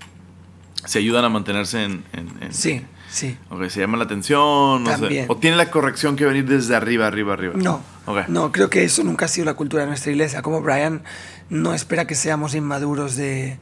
[0.84, 2.04] se ayudan a mantenerse en...
[2.12, 2.82] en- en- sí,
[3.16, 3.36] sí.
[3.50, 5.26] Ok, se llama la atención, También.
[5.28, 7.54] o tiene la corrección que venir desde arriba, arriba, arriba.
[7.56, 8.28] No, Ok.
[8.28, 10.42] no, creo que eso nunca ha sido la cultura de nuestra iglesia.
[10.42, 11.02] Como Brian
[11.48, 13.58] no espera que seamos inmaduros de...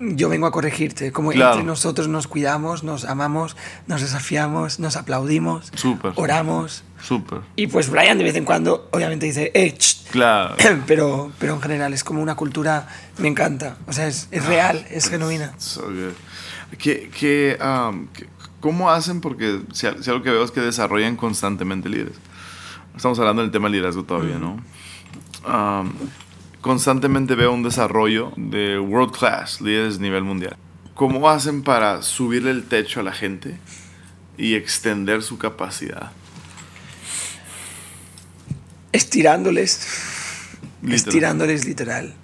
[0.00, 1.12] Yo vengo a corregirte.
[1.12, 1.52] Como Claro.
[1.52, 6.12] entre nosotros nos cuidamos, nos amamos, nos desafiamos, nos aplaudimos, Súper.
[6.16, 6.84] oramos.
[7.02, 7.40] Súper.
[7.56, 10.54] Y pues Brian de vez en cuando obviamente dice, eh, ch", Claro.
[10.86, 12.88] pero, pero en general es como una cultura,
[13.18, 13.76] me encanta.
[13.86, 15.54] O sea, es, es real, es genuina.
[15.58, 16.12] So good.
[16.78, 18.06] ¿Qué, qué, um,
[18.60, 19.20] ¿Cómo hacen?
[19.20, 22.16] Porque si, si algo que veo es que desarrollan constantemente líderes.
[22.94, 24.62] Estamos hablando del tema del liderazgo todavía, ¿no?
[25.46, 25.92] Um,
[26.60, 30.56] constantemente veo un desarrollo de world class, líderes a nivel mundial.
[30.94, 33.58] ¿Cómo hacen para subirle el techo a la gente
[34.36, 36.12] y extender su capacidad?
[38.92, 39.86] Estirándoles.
[40.82, 40.94] Literal.
[40.94, 42.14] Estirándoles literal.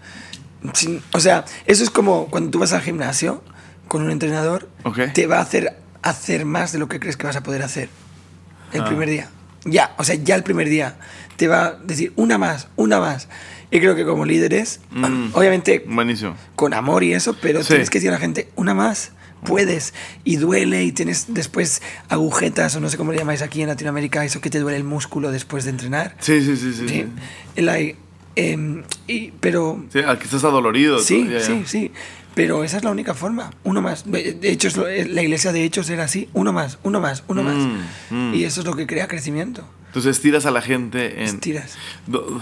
[0.75, 3.43] Sin- o sea, eso es como cuando tú vas al gimnasio
[3.89, 5.01] con un entrenador, Ok.
[5.14, 7.89] te va a hacer hacer más de lo que crees que vas a poder hacer
[8.72, 8.84] el Ah.
[8.87, 9.28] primer día.
[9.64, 10.97] Ya, o sea, ya el primer día
[11.37, 13.28] te va a decir una más, una más.
[13.72, 15.30] Y creo que como líderes, Mm.
[15.32, 16.37] obviamente Buenísimo.
[16.55, 17.68] con amor y eso, pero Sí.
[17.70, 19.11] tienes que decir a la gente, una más,
[19.43, 23.68] puedes, y duele, y tienes después agujetas, o no sé cómo le llamáis aquí en
[23.68, 26.14] Latinoamérica, eso que te duele el músculo después de entrenar.
[26.20, 26.89] Sí, sí, sí, sí.
[26.89, 27.07] ¿sí?
[27.62, 27.97] like,
[28.39, 30.99] Em, y, pero Sí, aquí estás adolorido.
[30.99, 31.45] Sí, tú, ya, ya.
[31.47, 31.91] sí, sí.
[32.37, 33.51] Pero esa es la única forma.
[33.64, 34.05] Uno más.
[34.09, 36.28] De hecho, eh, la iglesia de hechos era así.
[36.34, 37.57] Uno más, uno más, uno más.
[38.11, 38.34] Mm, mm.
[38.34, 39.66] Y eso es lo que crea crecimiento.
[39.87, 41.28] Entonces estiras a la gente en...
[41.37, 41.76] Estiras.
[42.07, 42.41] Do-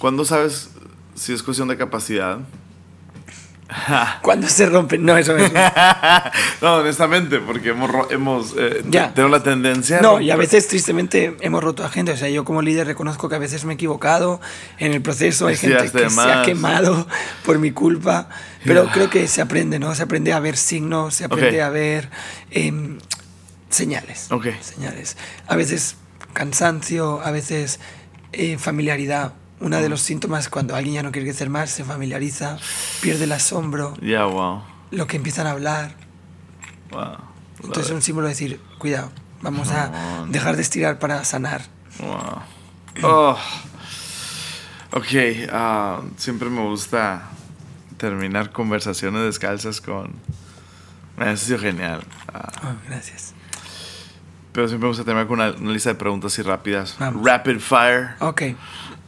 [0.00, 0.70] ¿Cuándo sabes
[1.14, 2.40] si es cuestión de capacidad?
[4.22, 5.04] Cuando se rompen.
[5.04, 5.52] No, eso es.
[6.62, 9.08] no, honestamente, porque hemos, hemos eh, Ya.
[9.08, 10.00] te- tenemos la tendencia.
[10.00, 12.12] No, y a veces tristemente hemos roto a gente.
[12.12, 14.40] O sea, yo como líder reconozco que a veces me he equivocado
[14.78, 15.46] en el proceso.
[15.48, 16.46] Hay gente que de se ha más.
[16.46, 17.06] quemado
[17.44, 18.28] por mi culpa.
[18.64, 18.92] Pero Ya.
[18.92, 19.94] creo que se aprende, ¿no?
[19.94, 21.66] Se aprende a ver signos, se aprende Ok.
[21.66, 22.10] a ver
[22.50, 22.98] em,
[23.68, 24.26] señales.
[24.30, 24.46] Ok.
[24.60, 25.16] Señales.
[25.48, 25.96] A veces
[26.32, 27.80] cansancio, a veces
[28.32, 29.32] eh, familiaridad.
[29.60, 32.58] Uno de los síntomas cuando alguien ya no quiere crecer más, se familiariza,
[33.00, 34.62] pierde el asombro, Ya, wow.
[34.90, 35.94] lo que empiezan a hablar.
[36.90, 37.16] Wow.
[37.64, 41.62] Entonces es un símbolo de decir, cuidado, vamos a dejar de estirar para sanar.
[41.98, 42.42] Wow.
[43.02, 43.38] Oh.
[44.92, 45.06] Ok,
[45.52, 47.22] ah, siempre me gusta
[47.96, 50.12] terminar conversaciones descalzas con...
[51.18, 52.02] Eso ha sido genial.
[52.32, 53.32] Ah, Oh, gracias.
[54.52, 56.94] pero siempre me gusta terminar con una, una lista de preguntas así rápidas.
[56.98, 57.24] Vamos.
[57.26, 58.10] Rapid fire.
[58.20, 58.42] Ok.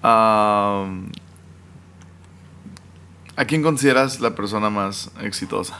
[0.03, 1.11] Um,
[3.37, 5.79] ¿A quién consideras la persona más exitosa?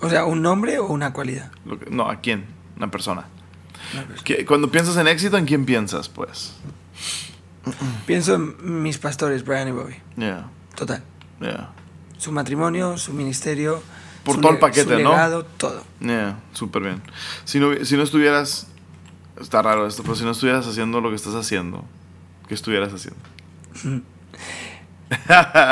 [0.00, 1.50] O sea, ¿un nombre o una cualidad?
[1.90, 2.46] No, ¿a quién?
[2.76, 3.26] Una persona.
[3.92, 4.22] Una persona.
[4.24, 6.54] ¿Qué- Cuando piensas en éxito, ¿en quién piensas, pues?
[8.06, 9.96] Pienso en mis pastores, Brian y Bobby.
[10.16, 11.02] Yeah, Total.
[11.40, 11.70] yeah,
[12.18, 13.82] Su matrimonio, su ministerio.
[14.24, 15.42] Por su todo el paquete, su ¿no?
[15.58, 15.82] todo.
[16.00, 17.02] yeah, súper bien.
[17.44, 18.68] Si no, si no estuvieras,
[19.40, 21.84] está raro esto, pero si no estuvieras haciendo lo que estás haciendo,
[22.50, 23.20] ¿qué estuvieras haciendo?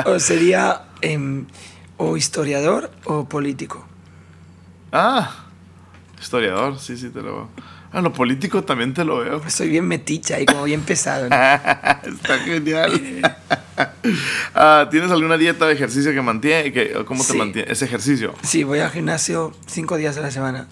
[0.06, 1.46] O sería em,
[1.96, 3.84] o historiador o político.
[4.92, 5.46] Ah,
[6.20, 7.48] historiador, sí, sí, te lo veo.
[7.92, 9.40] Ah, lo político también te lo veo.
[9.40, 11.28] Pues soy bien meticha y como bien pesado.
[11.28, 11.34] ¿no?
[11.36, 13.00] Está genial.
[14.54, 16.72] Ah, ¿Tienes alguna dieta de ejercicio que mantiene?
[16.72, 17.38] Que, ¿Cómo te Sí.
[17.38, 17.70] mantiene?
[17.70, 18.34] Ese ejercicio.
[18.42, 20.66] Sí, voy al gimnasio cinco días a la semana.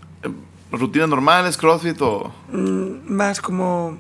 [0.73, 2.35] ¿Rutinas normales, crossfit o...?
[2.51, 3.99] Mm, más como...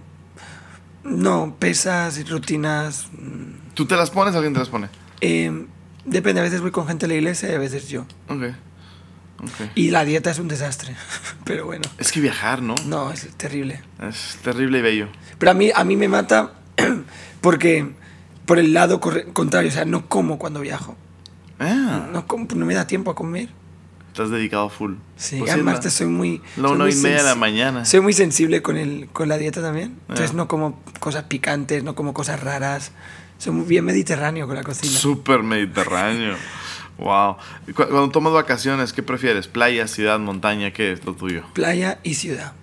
[1.07, 3.09] No, pesas y rutinas.
[3.13, 4.89] mm, ¿Tú te las pones o alguien te las pone?
[5.21, 5.67] em,
[6.05, 8.03] depende, a veces voy con gente de la iglesia y a veces yo.
[8.29, 8.43] Ok.
[9.39, 9.71] Ok.
[9.75, 10.97] Y la dieta es un desastre.
[11.45, 12.75] Pero bueno, Es que viajar, ¿no?
[12.87, 13.83] no, es terrible.
[14.03, 15.09] Es terrible y bello.
[15.39, 16.53] Pero a mí, a mí me mata
[17.41, 17.93] porque
[18.47, 20.97] por el lado contrario, o sea, no como cuando viajo.
[21.59, 23.49] Ah, No, como- no me da tiempo a comer.
[24.17, 24.95] Estás dedicado full.
[25.17, 26.41] Sí, Pues además la- te soy muy...
[26.57, 27.85] La una y media de la mañana.
[27.85, 29.99] Soy muy sensible con, el, con la dieta también.
[30.09, 30.37] Entonces Ah.
[30.37, 32.93] no como cosas picantes, no como cosas raras.
[33.39, 34.91] Soy muy bien mediterráneo con la cocina.
[34.93, 36.35] Súper mediterráneo.
[36.99, 37.37] wow.
[37.75, 39.49] Cuando tomas vacaciones, ¿qué prefieres?
[39.49, 40.71] ¿Playa, ciudad, montaña?
[40.73, 41.45] ¿Qué es lo tuyo?
[41.53, 42.55] Playa y ciudad.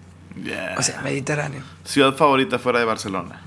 [0.43, 0.73] Yeah.
[0.79, 1.61] O sea, mediterráneo.
[1.85, 3.41] Ciudad favorita fuera de Barcelona.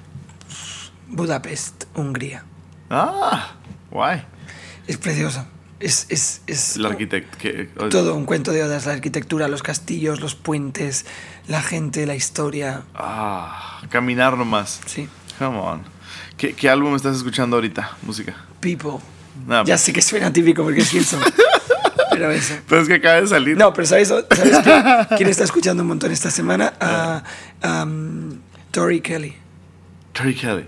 [1.09, 2.45] Budapest, Hungría.
[2.89, 3.55] Ah,
[3.91, 4.23] guay.
[4.87, 5.45] Es precioso.
[5.79, 8.87] Es, es, es El que- todo un cuento de hadas.
[8.87, 11.05] La arquitectura, los castillos, los puentes,
[11.49, 12.83] la gente, la historia.
[12.95, 14.81] Ah, caminar nomás.
[14.87, 15.09] Sí.
[15.39, 15.83] Come on.
[16.39, 17.97] ¿Qué, qué álbum estás escuchando ahorita?
[18.03, 18.35] Música.
[18.61, 18.99] People.
[19.47, 21.21] Nah, Ya sé que suena típico porque es Hilson.
[22.11, 22.55] pero eso.
[22.67, 23.57] Pero es que acaba de salir.
[23.59, 24.25] No, pero ¿sabes, ¿sabes
[24.65, 24.83] quién,
[25.19, 26.73] quién está escuchando un montón esta semana?
[26.81, 27.23] A
[27.85, 28.39] um,
[28.71, 29.37] Tori Kelly.
[30.15, 30.67] Terry Kelly.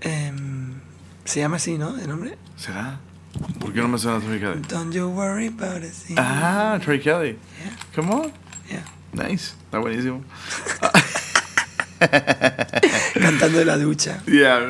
[0.00, 0.74] Em,
[1.24, 1.92] se llama así, ¿no?
[1.92, 2.36] De nombre.
[2.56, 2.98] ¿Será?
[3.60, 4.62] ¿Por qué no me suena Terry Kelly?
[4.68, 5.92] Don't you worry about it.
[5.92, 6.14] sí.
[6.16, 7.36] Ah, Terry Kelly.
[7.58, 8.32] Yeah, Come on.
[8.70, 8.84] yeah.
[9.12, 9.54] Nice.
[9.64, 10.22] Está buenísimo.
[13.20, 14.22] Cantando de la ducha.
[14.26, 14.60] Yeah.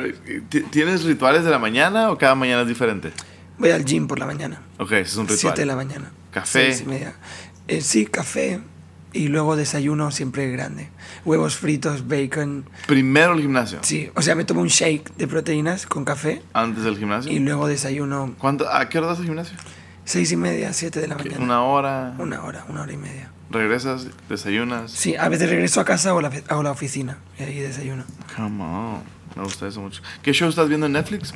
[0.49, 3.11] ¿Ti- ¿Tienes rituales de la mañana o cada mañana es diferente?
[3.57, 4.61] Voy al gym por la mañana.
[4.77, 5.39] Ok, ese es un ritual.
[5.55, 6.11] 7 de la mañana.
[6.31, 6.67] Café.
[6.73, 7.15] Seis y media.
[7.67, 8.59] Eh, sí, café.
[9.17, 10.89] Y luego desayuno siempre grande.
[11.25, 12.65] Huevos fritos, bacon.
[12.85, 13.79] Primero el gimnasio.
[13.81, 16.41] Sí, o sea, me tomo un shake de proteínas con café.
[16.53, 17.31] Antes del gimnasio.
[17.31, 19.57] Y luego desayuno ¿Cuánto, ¿A qué hora das el gimnasio?
[20.05, 21.43] seis y media, siete de la mañana.
[21.43, 22.13] Una hora.
[22.19, 23.31] Una hora, una hora y media.
[23.49, 24.91] Regresas, desayunas.
[24.91, 28.03] Sí, a veces regreso a casa o la, o la oficina y ahí desayuno.
[28.35, 29.01] Come on.
[29.35, 30.01] Me gusta eso mucho.
[30.21, 31.33] ¿Qué show estás viendo en Netflix?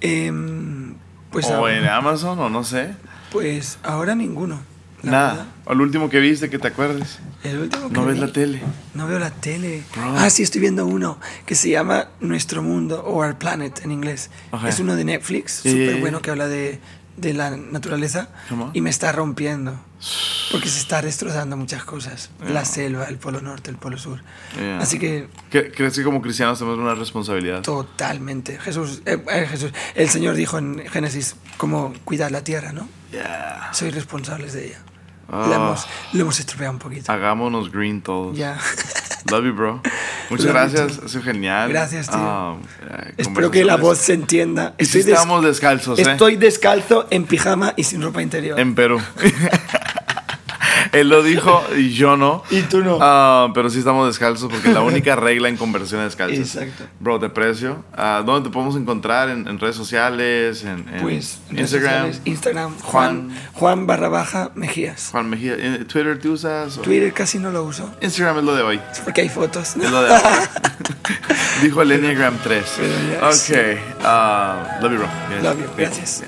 [0.00, 0.94] Em,
[1.30, 2.94] pues, o ahora, en Amazon, o no sé.
[3.32, 4.60] pues ahora ninguno.
[5.02, 5.46] Nada.
[5.70, 7.18] el último que viste que te acuerdes.
[7.44, 8.62] El último que No ves vi- la tele.
[8.94, 9.82] No veo la tele.
[9.94, 10.18] Bro.
[10.18, 14.30] Ah, sí, estoy viendo uno que se llama Nuestro Mundo o Our Planet en inglés.
[14.50, 14.68] Ajá.
[14.68, 16.00] Es uno de Netflix, Yeah, súper yeah, yeah.
[16.00, 16.80] bueno que habla de,
[17.16, 18.28] de la naturaleza
[18.72, 19.78] y me está rompiendo.
[20.52, 22.30] Porque se está destrozando muchas cosas.
[22.48, 24.20] La selva, el polo norte, el polo sur.
[24.80, 27.62] Así que ¿Cre- ¿Crees que como cristianos tenemos una responsabilidad?
[27.62, 28.58] totalmente.
[28.58, 32.88] Jesús, eh, eh, Jesús, el Señor dijo en Génesis cómo cuidar la tierra, ¿no?
[33.12, 33.70] Yeah.
[33.72, 34.78] Soy responsables de ella.
[35.30, 35.46] Ah.
[35.46, 37.12] Lo, hemos, lo hemos estropeado un poquito.
[37.12, 38.36] Hagámonos green todos.
[38.36, 38.58] Ya.
[39.30, 39.82] Love you, bro.
[40.30, 41.68] Muchas Lo has gracias, sido genial.
[41.68, 42.58] Gracias, tío.
[42.88, 44.74] Eh, Espero que la voz se entienda.
[44.78, 46.02] Y si estamos descalzos, ¿eh?
[46.02, 48.58] Estoy descalzo, en pijama y sin ropa interior.
[48.58, 49.00] En Perú.
[50.92, 52.42] Él lo dijo y yo no.
[52.50, 52.98] Y tú no.
[53.00, 56.38] Ah, pero sí estamos descalzos porque la única regla en conversación es descalzos.
[56.38, 56.84] Exacto.
[57.00, 57.84] Bro, te precio.
[57.96, 59.28] Ah, ¿Dónde te podemos encontrar?
[59.28, 60.62] ¿En, en redes sociales?
[60.64, 61.66] ¿En, en Pues Instagram?
[62.12, 65.08] sociales, Instagram, Juan, Juan barra baja Mejías.
[65.12, 65.54] Juan Mejía.
[65.54, 66.78] ¿En ¿Twitter te usas?
[66.78, 67.90] o- Twitter casi no lo uso.
[68.00, 68.80] Instagram es lo de hoy.
[68.92, 69.76] Es porque hay fotos.
[69.76, 70.20] Es lo de hoy.
[71.62, 72.64] Dijo el Enneagram 3.
[72.76, 73.78] Pero ya Ok.
[74.04, 75.08] ah, love you, bro.
[75.42, 75.66] Love you.
[75.76, 76.22] Gracias.